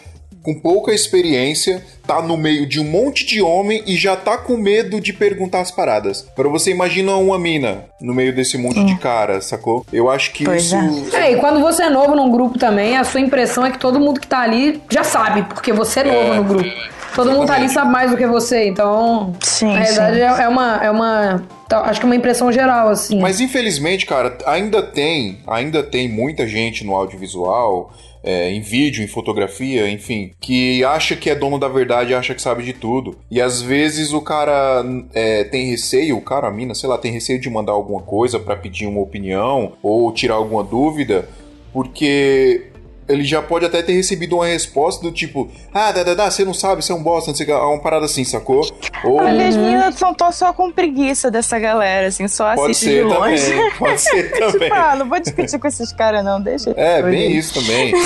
[0.45, 4.57] com pouca experiência, tá no meio de um monte de homem e já tá com
[4.59, 6.27] medo de perguntar as paradas.
[6.35, 9.87] Agora você imagina uma mina no meio desse monte de cara, sacou?
[9.91, 11.17] Eu acho que Pois isso.
[11.17, 13.99] É, e quando você é novo num grupo também, a sua impressão é que todo
[13.99, 16.37] mundo que tá ali já sabe, porque você é novo É.
[16.37, 16.71] no grupo.
[17.15, 19.33] Todo mundo tá ali sabe mais do que você, então.
[19.41, 20.23] Sim, Na verdade, sim.
[20.23, 20.85] é, é uma.
[20.85, 23.21] É uma tá, acho que é uma impressão geral, assim.
[23.21, 27.93] Mas infelizmente, cara, ainda tem, ainda tem muita gente no audiovisual,
[28.25, 32.41] é, em vídeo, em fotografia, enfim, que acha que é dono da verdade, acha que
[32.41, 33.19] sabe de tudo.
[33.31, 37.13] E às vezes o cara é, tem receio, o cara, a mina, sei lá, tem
[37.13, 41.29] receio de mandar alguma coisa pra pedir uma opinião ou tirar alguma dúvida,
[41.73, 42.71] porque
[43.09, 46.45] ele já pode até ter recebido uma resposta do tipo, ah, dá, dá, dá, você
[46.45, 48.63] não sabe, você é um bosta, não sei o uma parada assim, sacou?
[49.05, 52.87] Ou Olha, as meninas são tô só com preguiça dessa galera, assim, só pode assiste
[52.87, 53.51] de ser longe.
[53.51, 54.69] também, pode ser também.
[54.69, 56.73] tipo, ah, não vou discutir com esses caras, não, deixa.
[56.77, 57.93] É, bem isso também.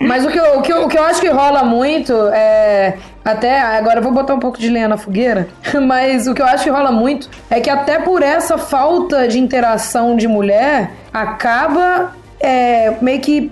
[0.00, 2.96] Mas o que, eu, o, que eu, o que eu acho que rola muito é.
[3.24, 3.60] Até.
[3.60, 5.48] Agora eu vou botar um pouco de lenha na fogueira.
[5.86, 9.38] Mas o que eu acho que rola muito é que até por essa falta de
[9.38, 13.50] interação de mulher, acaba é, meio que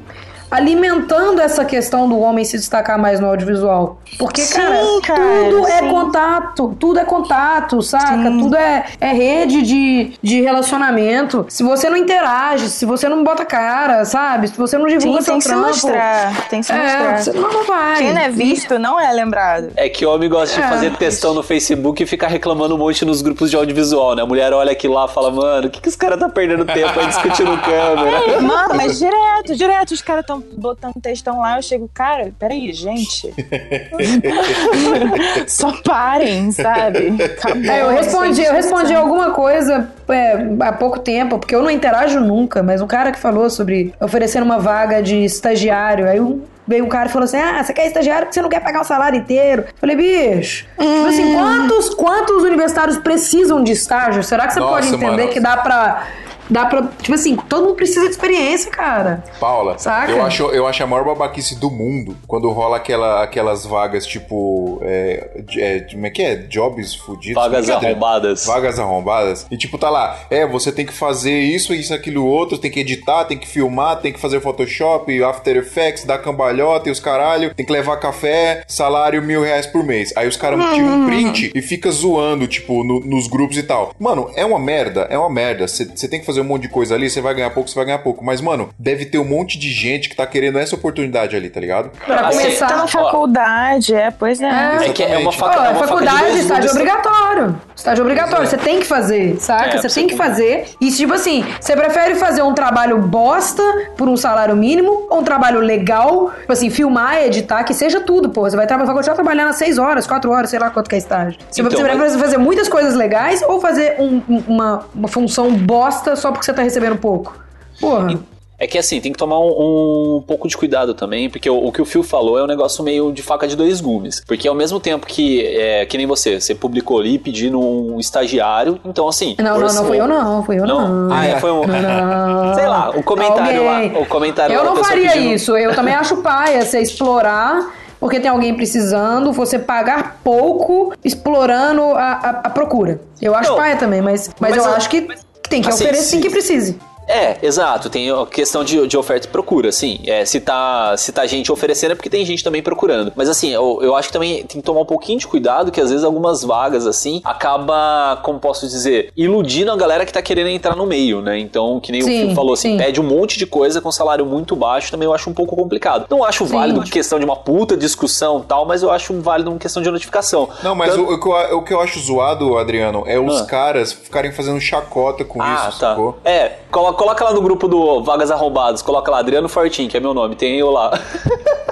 [0.50, 3.98] alimentando essa questão do homem se destacar mais no audiovisual.
[4.18, 5.20] Porque, Sim, cara, cara,
[5.50, 5.88] tudo é sim.
[5.90, 8.06] contato, tudo é contato, saca?
[8.30, 8.38] Sim.
[8.38, 11.44] Tudo é, é rede de, de relacionamento.
[11.48, 14.48] Se você não interage, se você não bota cara, sabe?
[14.48, 15.66] Se você não divulga Sim, seu tem que se trampo.
[15.66, 16.48] mostrar.
[16.48, 17.18] Tem que se É, mostrar.
[17.18, 17.96] você não, vai.
[17.98, 19.70] Quem não é visto não é lembrado.
[19.76, 20.68] É que homem gosta de É.
[20.68, 24.22] fazer textão no Facebook e ficar reclamando um monte nos grupos de audiovisual, né?
[24.22, 26.64] A mulher olha aqui lá e fala, mano, o que, que os caras tá perdendo
[26.64, 28.40] tempo aí discutindo câmera?
[28.40, 31.56] Mano, mas direto, direto os caras estão botando textão lá.
[31.56, 33.34] Eu chego, cara, peraí, gente.
[35.46, 37.14] Só parem, sabe?
[37.22, 41.70] Acabou, É, eu respondi, eu respondi alguma coisa é, há pouco tempo, porque eu não
[41.70, 46.42] interajo nunca, mas um cara que falou sobre oferecendo uma vaga de estagiário, aí um-
[46.66, 48.80] veio um cara e falou assim: Ah, você quer estagiário porque você não quer pagar
[48.80, 49.62] o salário inteiro.
[49.62, 54.22] Eu falei, bicho, tipo assim, quantos, quantos universitários precisam de estágio?
[54.22, 55.28] Será que você Nossa, pode entender mano.
[55.28, 56.06] que dá pra.
[56.48, 56.82] Dá pra.
[57.00, 59.22] Tipo assim, todo mundo precisa de experiência, cara.
[59.40, 60.10] Paula, Saca?
[60.12, 64.78] eu acho, eu acho a maior babaquice do mundo quando rola aquela, aquelas vagas tipo.
[64.82, 66.34] É, é, como é que é?
[66.36, 67.42] Jobs fudidos?
[67.42, 67.74] Vagas é é?
[67.74, 68.46] arrombadas.
[68.46, 69.46] Vagas arrombadas.
[69.50, 72.80] E tipo, tá lá, é, você tem que fazer isso, isso, aquilo, outro, tem que
[72.80, 77.54] editar, tem que filmar, tem que fazer Photoshop, After Effects, dar cambalhota e os caralho,
[77.54, 80.12] tem que levar café, salário mil reais por mês.
[80.16, 83.92] Aí os caras tiram um print e fica zoando, tipo, no- nos grupos e tal.
[83.98, 85.66] Mano, é uma merda, é uma merda.
[85.66, 87.84] Você tem que fazer um monte de coisa ali, você vai ganhar pouco, você vai
[87.84, 88.24] ganhar pouco.
[88.24, 91.60] Mas, mano, deve ter um monte de gente que tá querendo essa oportunidade ali, tá
[91.60, 91.90] ligado?
[92.04, 92.66] Pra Assim, começar.
[92.68, 94.46] Tá na faculdade, é, pois é.
[94.86, 97.60] É que é uma faca, Pô, é uma faculdade, estágio obrigatório.
[97.74, 99.76] Estágio obrigatório, você tem que fazer, saca?
[99.76, 100.66] É, você tem que fazer.
[100.80, 103.62] E tipo assim, você prefere fazer um trabalho bosta
[103.96, 106.30] por um salário mínimo ou um trabalho legal?
[106.40, 108.42] Tipo assim, filmar, editar, que seja tudo, pô.
[108.42, 110.94] Você vai, tra vai continuar trabalhando às 6 horas, 4 horas, sei lá quanto que
[110.94, 111.38] é estágio.
[111.50, 115.52] Você, Então, você mas- prefere fazer muitas coisas legais ou fazer um- uma, uma função
[115.52, 117.36] bosta só porque você tá recebendo pouco?
[117.80, 118.18] Porra.
[118.58, 121.70] É que assim, tem que tomar um, um pouco de cuidado também, porque o, o
[121.70, 124.22] que o Phil falou é um negócio meio de faca de dois gumes.
[124.26, 128.80] Porque ao mesmo tempo que, é, que nem você, você publicou ali pedindo um estagiário,
[128.82, 129.36] então assim...
[129.38, 130.88] Não, não, não fui eu não, fui eu não.
[131.08, 131.14] Não?
[131.14, 131.66] Ah, é, foi um...
[131.66, 132.54] Não.
[132.56, 133.92] Sei lá, o comentário Alguém.
[133.92, 135.54] lá, o comentário Eu não faria pedindo- isso.
[135.54, 142.12] Eu também acho paia você explorar porque tem alguém precisando, você pagar pouco explorando a,
[142.12, 143.00] a, a procura.
[143.20, 143.56] Eu acho Não.
[143.56, 145.06] paia também, mas, mas, Mas eu eu- acho que
[145.48, 146.76] tem que assim, oferecer se- que precise.
[147.08, 147.88] É, exato.
[147.88, 150.00] Tem a questão de, de oferta e procura, sim.
[150.06, 153.12] É, se tá, se tá gente oferecendo é porque tem gente também procurando.
[153.14, 155.80] Mas assim, eu, eu acho que também tem que tomar um pouquinho de cuidado, que
[155.80, 160.48] às vezes algumas vagas, assim, acaba, como posso dizer, iludindo a galera que tá querendo
[160.48, 161.38] entrar no meio, né?
[161.38, 162.76] Então, que nem Sim, o Fio falou, assim, sim.
[162.78, 166.06] pede um monte de coisa com salário muito baixo, também eu acho um pouco complicado.
[166.10, 169.58] Não acho válido questão de uma puta discussão e tal, mas eu acho válido uma
[169.58, 170.48] questão de notificação.
[170.62, 173.40] Não, mas Tanto- o, o que eu, o que eu acho zoado, Adriano, é os
[173.42, 173.44] Ah.
[173.46, 175.90] caras ficarem fazendo chacota com Ah, isso, tá.
[175.90, 176.18] sacou?
[176.24, 180.00] É, coloca, coloca lá no grupo do Vagas Arrombados, coloca lá Adriano Fortin, que é
[180.00, 180.90] meu nome, tem eu lá.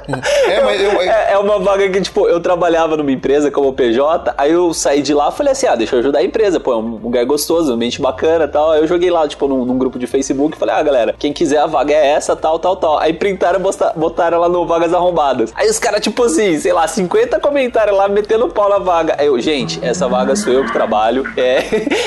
[0.46, 0.94] É, mas eu.
[1.04, 5.02] É, é uma vaga que, tipo, eu trabalhava numa empresa como PJ, aí eu saí
[5.02, 7.24] de lá e falei assim, ah, deixa eu ajudar a empresa, pô, é um lugar
[7.26, 8.70] gostoso, um ambiente bacana e tal.
[8.70, 11.32] Aí eu joguei lá, tipo, num, num grupo de Facebook e falei, ah, galera, quem
[11.32, 12.98] quiser a vaga é essa, tal, tal, tal.
[12.98, 15.52] Aí printaram e botaram lá no Vagas Arrombadas.
[15.54, 19.16] Aí os caras, tipo assim, sei lá, 50 comentários lá, metendo pau na vaga.
[19.18, 21.64] Aí eu, gente, essa vaga sou eu que trabalho, é,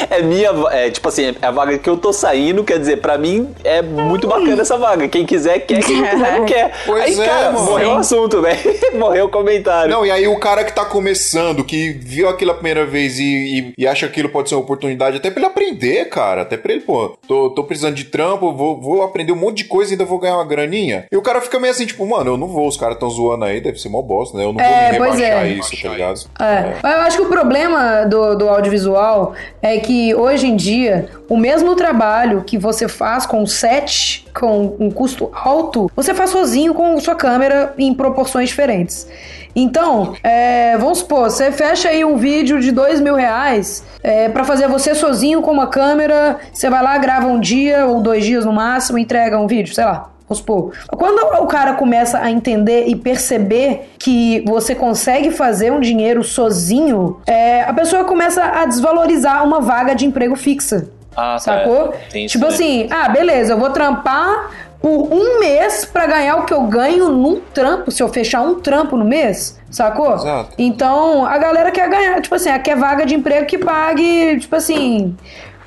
[0.18, 3.18] é minha, é, tipo assim, é a vaga que eu tô saindo, quer dizer, pra
[3.18, 5.08] mim é muito bacana essa vaga.
[5.08, 6.74] Quem quiser, quer, quem não quiser, não quer.
[6.86, 7.66] Pois aí, é, cara, mano.
[7.66, 8.60] morreu o assunto, velho.
[8.99, 9.89] morreu o comentário.
[9.89, 13.24] Não, e aí o cara que tá começando, que viu aquilo a primeira vez e,
[13.24, 16.41] e- e acha que aquilo pode ser uma oportunidade, até pra ele aprender, cara.
[16.41, 19.64] Até pra ele, pô, tô, tô precisando de trampo, vou, vou aprender um monte de
[19.66, 21.05] coisa e ainda vou ganhar uma graninha.
[21.10, 23.45] E o cara fica meio assim, tipo, mano, eu não vou, os caras tão zoando
[23.45, 24.43] aí, deve ser mó bosta, né?
[24.43, 25.49] Eu não É, vou me rebaixar é.
[25.49, 26.20] isso, tá ligado?
[26.41, 26.74] É.
[26.84, 31.38] Mas Eu acho que o problema do, do audiovisual é que hoje em dia o
[31.38, 37.00] mesmo trabalho que você faz com set, com um custo alto, você faz sozinho com
[37.00, 39.08] sua câmera em proporções diferentes.
[39.56, 44.43] Então, é, vamos supor, você fecha aí um vídeo de dois mil reais é, para
[44.43, 48.45] fazer você sozinho com uma câmera, você vai lá, grava um dia ou dois dias
[48.45, 50.12] no máximo, entrega um vídeo, sei lá.
[50.28, 50.74] Vamos supor.
[50.89, 57.22] Quando o cara começa a entender e perceber que você consegue fazer um dinheiro sozinho,
[57.26, 60.89] é, a pessoa começa a desvalorizar uma vaga de emprego fixa.
[61.18, 61.39] Ah, tá.
[61.39, 61.95] Sacou?
[62.13, 66.53] Isso tipo assim, ah, beleza, eu vou trampar por um mês pra ganhar o que
[66.53, 70.13] eu ganho num trampo, se eu fechar um trampo no mês, sacou?
[70.13, 70.51] Exato.
[70.57, 75.18] Então, a galera quer ganhar, tipo assim, quer vaga de emprego que pague, tipo assim,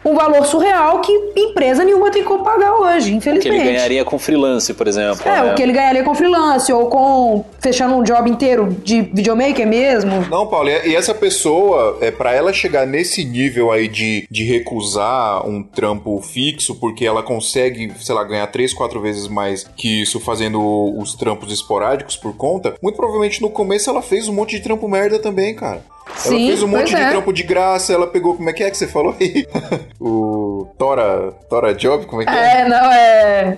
[0.04, 3.64] um valor surreal que empresa nenhuma tem como pagar hoje, Que ele infelizmente.
[3.64, 5.26] ganharia com freelance, por exemplo.
[5.26, 5.52] É, né?
[5.52, 10.26] o que ele ganharia com freelance ou com fechando um job inteiro de videomaker mesmo.
[10.30, 14.42] Não, Paulo, e e essa pessoa, é, para ela chegar nesse nível aí de, de
[14.44, 20.02] recusar um trampo fixo, porque ela consegue, sei lá, ganhar três, quatro vezes mais que
[20.02, 20.60] isso fazendo
[20.98, 24.88] os trampos esporádicos por conta, muito provavelmente no começo ela fez um monte de trampo
[24.88, 25.80] merda também, cara.
[26.12, 27.10] Ela Sim, fez um monte pois de é.
[27.10, 29.46] trampo de graça, ela pegou, como é que é que você falou aí?
[29.98, 32.60] o Tora, Tora Job, como é que é?
[32.60, 33.56] É, não, é.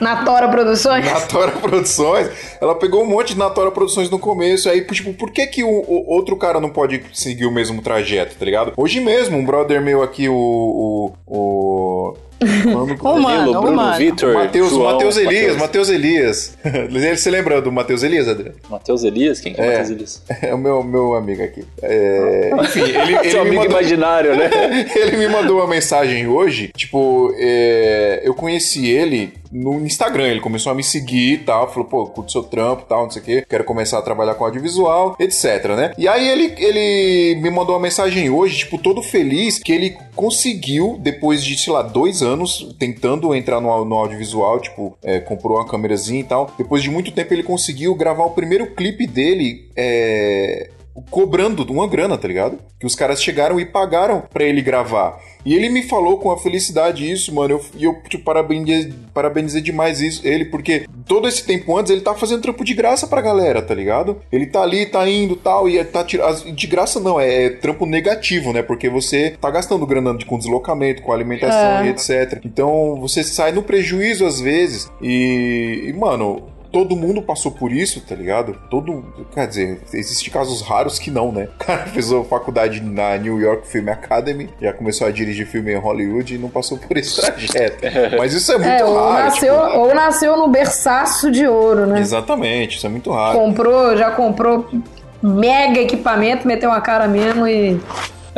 [0.00, 1.04] Na Tora Produções?
[1.04, 2.30] Natora Produções,
[2.60, 5.68] ela pegou um monte de Natora Produções no começo, aí, tipo, por que que o,
[5.68, 8.72] o outro cara não pode seguir o mesmo trajeto, tá ligado?
[8.76, 10.34] Hoje mesmo, um brother meu aqui, o...
[10.34, 12.16] o, o...
[12.40, 13.98] Mano, Ô, mano, Danilo, ô, Bruno, mano.
[13.98, 15.58] Vitor, Matheus, João, Matheus Elias, Matheus.
[15.58, 16.58] Matheus Elias.
[17.18, 18.56] Você lembra do Matheus Elias, Adriano?
[18.70, 19.40] Matheus Elias?
[19.40, 19.68] Quem que é, É.
[19.70, 20.22] Matheus Elias?
[20.42, 21.64] É o meu, meu amigo aqui.
[21.82, 23.80] É, enfim, ele, ele Seu me amigo mandou...
[23.80, 24.50] imaginário, né?
[24.94, 30.72] ele me mandou uma mensagem hoje, tipo, é, eu conheci ele no Instagram, ele começou
[30.72, 33.24] a me seguir e tal, falou, pô, curto seu trampo e tal, não sei o
[33.24, 35.92] que, quero começar a trabalhar com audiovisual, etc, né?
[35.98, 40.98] E aí ele, ele me mandou uma mensagem hoje, tipo, todo feliz, que ele conseguiu,
[41.00, 45.66] depois de, sei lá, dois anos tentando entrar no, no audiovisual, tipo, é, comprou uma
[45.66, 50.70] câmerazinha e tal, depois de muito tempo ele conseguiu gravar o primeiro clipe dele, é
[51.10, 52.58] cobrando uma grana, tá ligado?
[52.78, 55.18] Que os caras chegaram e pagaram pra ele gravar.
[55.44, 57.54] E ele me falou com a felicidade isso, mano.
[57.54, 62.00] eu- E eu, tipo, parabenizei, parabenizei demais isso, ele, porque todo esse tempo antes ele
[62.00, 64.20] tá fazendo trampo de graça pra galera, tá ligado?
[64.30, 66.52] Ele tá ali, tá indo tal, e tá tirando.
[66.52, 68.62] De graça não, é, é trampo negativo, né?
[68.62, 71.86] Porque você tá gastando grana de- com deslocamento, com alimentação É.
[71.86, 72.40] e etc.
[72.44, 74.90] Então você sai no prejuízo às vezes.
[75.00, 76.42] E, e, mano,
[76.72, 78.56] todo mundo passou por isso, tá ligado?
[78.70, 79.04] Todo.
[79.34, 81.48] Quer dizer, existem casos raros que não, né?
[81.60, 85.72] O cara fez a faculdade na New York Film Academy, já começou a dirigir filme
[85.72, 87.84] em Hollywood e não passou por esse trajeto.
[88.18, 89.24] Mas isso é muito É, ou raro.
[89.24, 92.00] nasceu, tipo, ou nasceu no berçaço de ouro, né?
[92.00, 93.38] Exatamente, isso é muito raro.
[93.38, 94.66] Comprou, já comprou
[95.22, 97.80] mega equipamento, meteu uma cara mesmo e.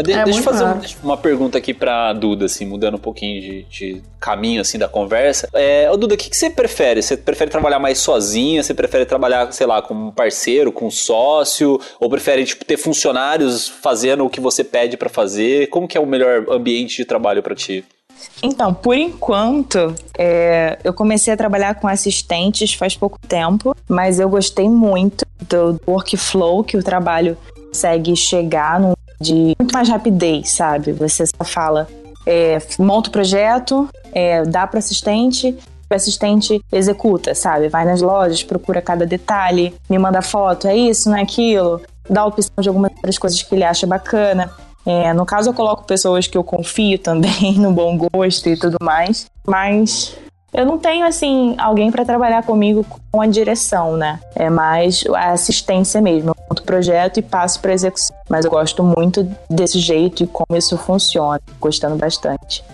[0.03, 0.81] De- É deixa eu fazer raro.
[1.03, 4.89] um- uma pergunta aqui pra Duda, assim, mudando um pouquinho de, de caminho, assim, da
[4.89, 5.49] conversa.
[5.53, 7.03] É, ô, Duda, o que, que você prefere?
[7.03, 8.63] Você prefere trabalhar mais sozinha?
[8.63, 11.81] Você prefere trabalhar, sei lá, com um parceiro, com um sócio?
[11.99, 15.69] Ou prefere, tipo, ter funcionários fazendo o que você pede pra fazer?
[15.69, 17.85] Como que é o melhor ambiente de trabalho pra ti?
[18.43, 24.29] Então, por enquanto, é, eu comecei a trabalhar com assistentes faz pouco tempo, mas eu
[24.29, 27.37] gostei muito do workflow que o trabalho
[27.69, 30.93] consegue chegar num de muito mais rapidez, sabe?
[30.93, 31.87] Você só fala
[32.27, 35.57] é, monta o projeto, é, dá para assistente,
[35.91, 37.69] o assistente executa, sabe?
[37.69, 42.25] Vai nas lojas, procura cada detalhe, me manda foto, é isso, não é aquilo, dá
[42.25, 44.51] opção de algumas outras coisas que ele acha bacana.
[44.87, 48.77] É, no caso, eu coloco pessoas que eu confio também no bom gosto e tudo
[48.83, 50.17] mais, mas
[50.53, 54.19] eu não tenho, assim, alguém para trabalhar comigo com a direção, né?
[54.35, 56.31] É mais a assistência mesmo.
[56.31, 58.17] Eu monto o projeto e passo para execução.
[58.29, 62.65] Mas eu gosto muito desse jeito e como isso funciona, gostando bastante.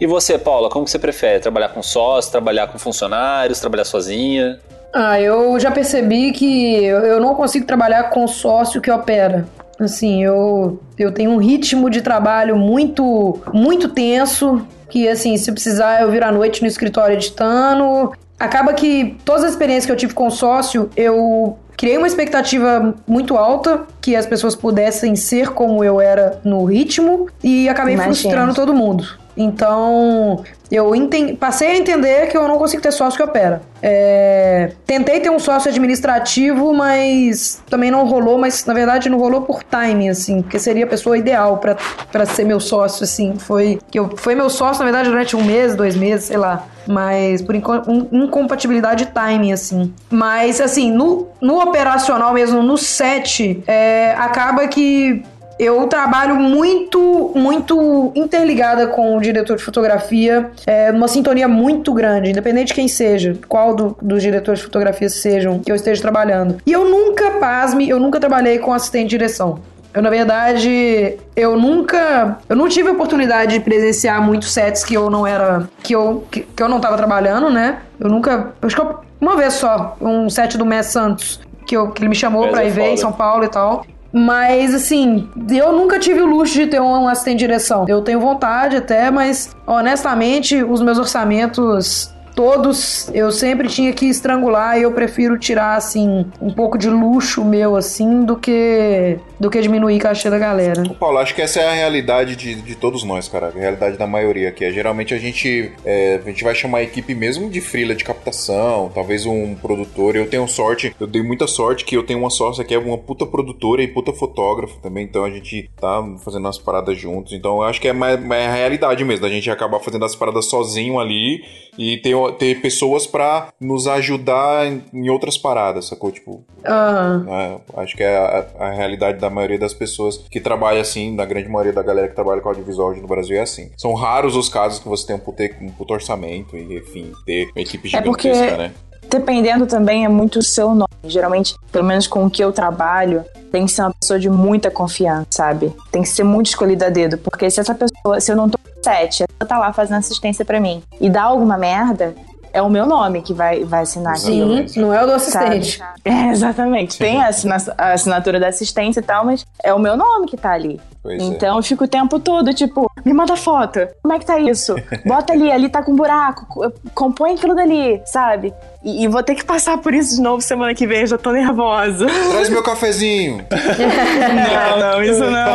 [0.00, 1.40] E você, Paula, como que você prefere?
[1.40, 4.58] Trabalhar com sócio, trabalhar com funcionários, trabalhar sozinha?
[4.92, 9.46] Ah, eu já percebi que eu eu não consigo trabalhar com sócio que opera.
[9.80, 16.02] Assim, eu, eu tenho um ritmo de trabalho muito, muito tenso, que assim, se precisar
[16.02, 18.12] eu vir à noite no escritório editando.
[18.38, 23.38] Acaba que todas as experiências que eu tive com sócio, eu criei uma expectativa muito
[23.38, 28.14] alta que as pessoas pudessem ser como eu era no ritmo e acabei Imagino.
[28.14, 29.06] frustrando todo mundo.
[29.36, 33.62] Então, eu enten- passei a entender que eu não consigo ter sócio que opera.
[33.82, 39.42] É, Tentei ter um sócio administrativo, mas também não rolou, mas na verdade não rolou
[39.42, 43.34] por timing, assim, porque seria a pessoa ideal pra ser meu sócio, assim.
[43.38, 46.66] Foi, que eu, foi meu sócio, na verdade, durante um mês, dois meses, sei lá.
[46.86, 49.92] Mas por um- incompatibilidade de timing, assim.
[50.10, 55.22] Mas, assim, no, no operacional mesmo, no set, é, acaba que
[55.58, 62.30] eu trabalho muito, muito interligada com o diretor de fotografia, é, numa sintonia muito grande,
[62.30, 66.56] independente de quem seja, qual do- dos diretores de fotografia sejam que eu esteja trabalhando.
[66.66, 69.60] E eu nunca, pasme, eu nunca trabalhei com assistente de direção.
[69.94, 72.38] Eu, na verdade, eu nunca.
[72.48, 75.68] Eu não tive a oportunidade de presenciar muitos sets que eu não era.
[75.82, 77.80] que eu, que, que eu não tava trabalhando, né?
[78.00, 78.52] Eu nunca.
[78.62, 82.08] Acho que eu- uma vez só, um set do Messi Santos, que, eu, que ele
[82.08, 82.96] me chamou Mas pra é ir ver em.
[82.96, 83.84] São Paulo e tal.
[84.12, 87.86] Mas, assim, eu nunca tive o luxo de ter um assistente de direção.
[87.88, 92.12] Eu tenho vontade até, mas, honestamente, os meus orçamentos.
[92.34, 97.44] Todos eu sempre tinha que estrangular e eu prefiro tirar, assim, um pouco de luxo
[97.44, 100.84] meu, assim, do que do que diminuir cachê da galera.
[100.88, 103.48] Ô, Paulo, acho que essa é a realidade de, de todos nós, cara.
[103.48, 104.64] A realidade da maioria aqui.
[104.64, 108.04] É, geralmente a gente, é, a gente vai chamar a equipe mesmo de freela de
[108.04, 110.14] captação, talvez um produtor.
[110.14, 112.96] Eu tenho sorte, eu dei muita sorte que eu tenho uma sócia que é uma
[112.96, 115.04] puta produtora e puta fotógrafa também.
[115.04, 117.32] Então a gente tá fazendo as paradas juntos.
[117.32, 120.14] Então eu acho que é mais, mais a realidade mesmo, da gente acabar fazendo as
[120.14, 121.42] paradas sozinho ali
[121.76, 126.12] e ter, ter pessoas pra nos ajudar em, em outras paradas, sacou?
[126.12, 127.26] Tipo, Aham.
[127.28, 131.24] é, acho que é a, a realidade da maioria das pessoas que trabalha assim, da
[131.24, 133.70] grande maioria da galera que trabalha com audiovisual hoje no Brasil é assim.
[133.76, 137.48] São raros os casos que você tem um puto, um puto orçamento e, enfim, ter
[137.54, 138.72] uma equipe É porque- gigantesca, né?
[139.12, 140.88] Dependendo também é muito o seu nome.
[141.04, 144.70] Geralmente, pelo menos com o que eu trabalho, tem que ser uma pessoa de muita
[144.70, 145.70] confiança, sabe?
[145.90, 147.18] Tem que ser muito escolhida a dedo.
[147.18, 150.46] Porque se essa pessoa, se eu não tô no set, ela tá lá fazendo assistência
[150.46, 152.14] pra mim e dá alguma merda,
[152.52, 154.68] é o meu nome que vai, vai assinar aquilo.
[154.68, 155.78] Sim, não é o do assistente.
[155.78, 156.00] Sabe?
[156.04, 156.98] É, exatamente.
[156.98, 160.36] Tem a, assina- a assinatura da assistência e tal, mas é o meu nome que
[160.36, 160.80] tá ali.
[161.02, 161.24] Pois é.
[161.24, 163.80] então eu fico o tempo todo, tipo, me manda foto.
[164.02, 164.76] Como é que tá isso?
[165.04, 166.46] Bota ali, ali tá com buraco.
[166.48, 168.54] co- Compõe aquilo dali, sabe?
[168.84, 171.18] E, e vou ter que passar por isso de novo semana que vem, eu já
[171.18, 172.06] tô nervosa.
[172.30, 173.44] Traz meu cafezinho!
[173.50, 175.52] não, não, isso não.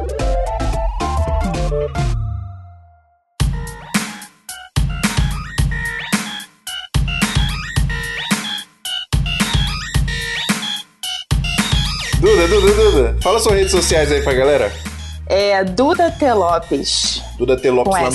[12.24, 14.72] Duda, Duda, Duda, fala suas redes sociais aí pra galera.
[15.26, 16.32] É Duda T.
[16.32, 17.22] Lopes.
[17.36, 17.70] Duda T.
[17.70, 18.10] Lopes lá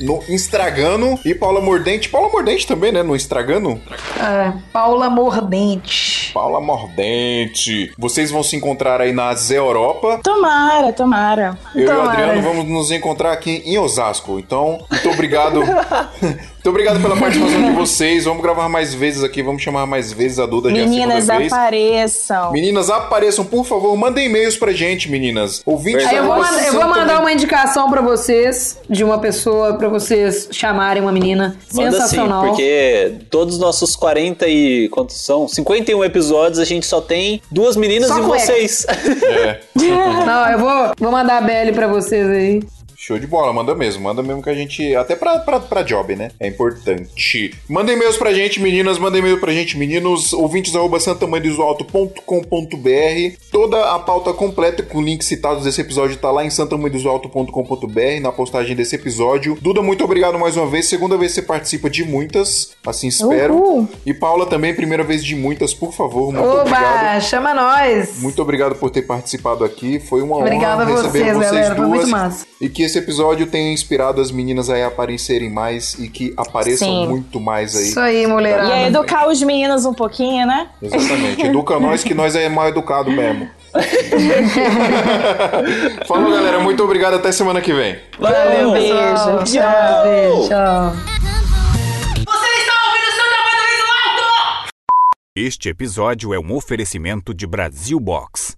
[0.00, 2.08] no, no Instagano e Paula Mordente.
[2.08, 3.02] Paula Mordente também, né?
[3.02, 3.80] No Instagano.
[4.18, 6.32] É, Paula Mordente.
[6.32, 7.92] Paula Mordente.
[7.96, 10.20] Vocês vão se encontrar aí na Zé Europa.
[10.22, 11.58] Tomara, tomara.
[11.74, 12.10] Eu e o Tomara.
[12.10, 14.38] Adriano vamos nos encontrar aqui em Osasco.
[14.38, 15.60] Então, muito obrigado.
[16.20, 18.24] muito obrigado pela participação de vocês.
[18.24, 19.42] Vamos gravar mais vezes aqui.
[19.42, 22.50] Vamos chamar mais vezes a Duda Meninas, apareçam.
[22.52, 23.96] Meninas, apareçam, por favor.
[23.96, 25.62] Mandem e-mails pra gente, meninas.
[25.64, 29.88] Ouvintes Aí eu vou, eu vou mandar uma indicação pra vocês de uma pessoa pra
[29.88, 32.46] vocês chamarem uma menina Manda sim, sensacional.
[32.48, 34.88] porque todos os nossos 40 e.
[34.90, 35.46] Quantos são?
[35.48, 38.44] 51 episódios, a gente só tem duas meninas Só e cueca.
[38.46, 38.86] vocês.
[38.88, 39.60] É,
[40.26, 42.62] Não, eu vou, vou mandar a Belly pra vocês aí.
[43.04, 43.52] Show de bola.
[43.52, 44.02] Manda mesmo.
[44.02, 44.96] Manda mesmo que a gente...
[44.96, 46.30] Até pra, pra, pra job, né?
[46.40, 47.54] É importante.
[47.68, 48.98] Mandem e-mails pra gente, meninas.
[48.98, 50.32] Mandem e-mail pra gente, meninos.
[50.32, 56.50] Ouvintes arroba santamanhodosalto.com.br Toda a pauta completa com links citados desse episódio tá lá em
[56.50, 59.58] santamanhodosalto.com.br na postagem desse episódio.
[59.60, 60.88] Duda, muito obrigado mais uma vez.
[60.88, 62.72] Segunda vez que você participa de muitas.
[62.86, 63.54] Assim espero.
[63.54, 63.88] Uhul.
[64.06, 66.32] E Paula também, primeira vez de muitas, por favor.
[66.32, 67.12] Muito obrigado.
[67.12, 68.20] Oba, chama nós.
[68.20, 70.00] Muito obrigado por ter participado aqui.
[70.00, 72.46] Foi uma Obrigada honra receber vocês, vocês duas.
[72.60, 76.32] E que esse esse episódio tenha inspirado as meninas aí a aparecerem mais e que
[76.36, 77.08] apareçam Sim.
[77.08, 77.88] muito mais aí.
[77.88, 78.72] Isso aí, E mulherada.
[78.72, 80.68] aí, educar os meninos um pouquinho, né?
[80.80, 81.42] Exatamente.
[81.42, 83.50] Educa nós que nós é mal educado mesmo.
[86.06, 86.60] Falou, galera.
[86.60, 87.14] Muito obrigado.
[87.14, 87.98] Até semana que vem.
[88.16, 88.94] Valeu, beijo.
[88.94, 90.04] Tchau, Tchau.
[90.04, 90.92] beijo, tchau.
[95.36, 98.56] Este episódio é um oferecimento de Brasil Box.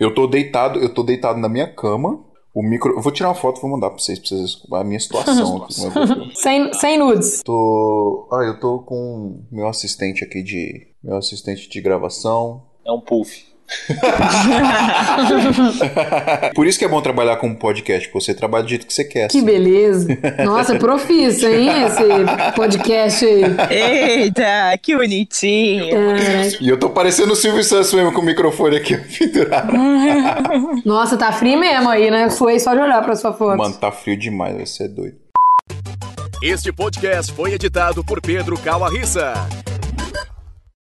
[0.00, 2.26] Eu tô deitado, eu tô deitado na minha cama.
[2.58, 2.92] O micro.
[2.96, 5.62] Eu vou tirar uma foto e vou mandar pra vocês, pra vocês a minha situação
[5.62, 5.74] aqui.
[6.34, 7.40] Sem, sem nudes.
[7.44, 8.28] Tô.
[8.32, 10.88] Ah, eu tô com meu assistente aqui de.
[11.00, 12.64] Meu assistente de gravação.
[12.84, 13.46] É um puff.
[16.54, 18.92] Por isso que é bom trabalhar com um podcast, porque você trabalha do jeito que
[18.94, 19.28] você quer.
[19.28, 19.46] Que assim.
[19.46, 20.08] beleza.
[20.44, 21.68] Nossa, profissa, hein?
[21.84, 22.02] Esse
[22.54, 23.42] podcast aí.
[23.70, 25.96] Eita, que bonitinho.
[25.96, 29.72] É, E eu tô parecendo o Silvio Santos mesmo com o microfone aqui pendurado.
[30.84, 32.28] Nossa, tá frio mesmo aí, né?
[32.30, 33.58] Suei só de olhar pra sua foto.
[33.58, 35.16] Mano, tá frio demais, vai ser doido.
[36.42, 39.34] Este podcast foi editado por Pedro Calarissa.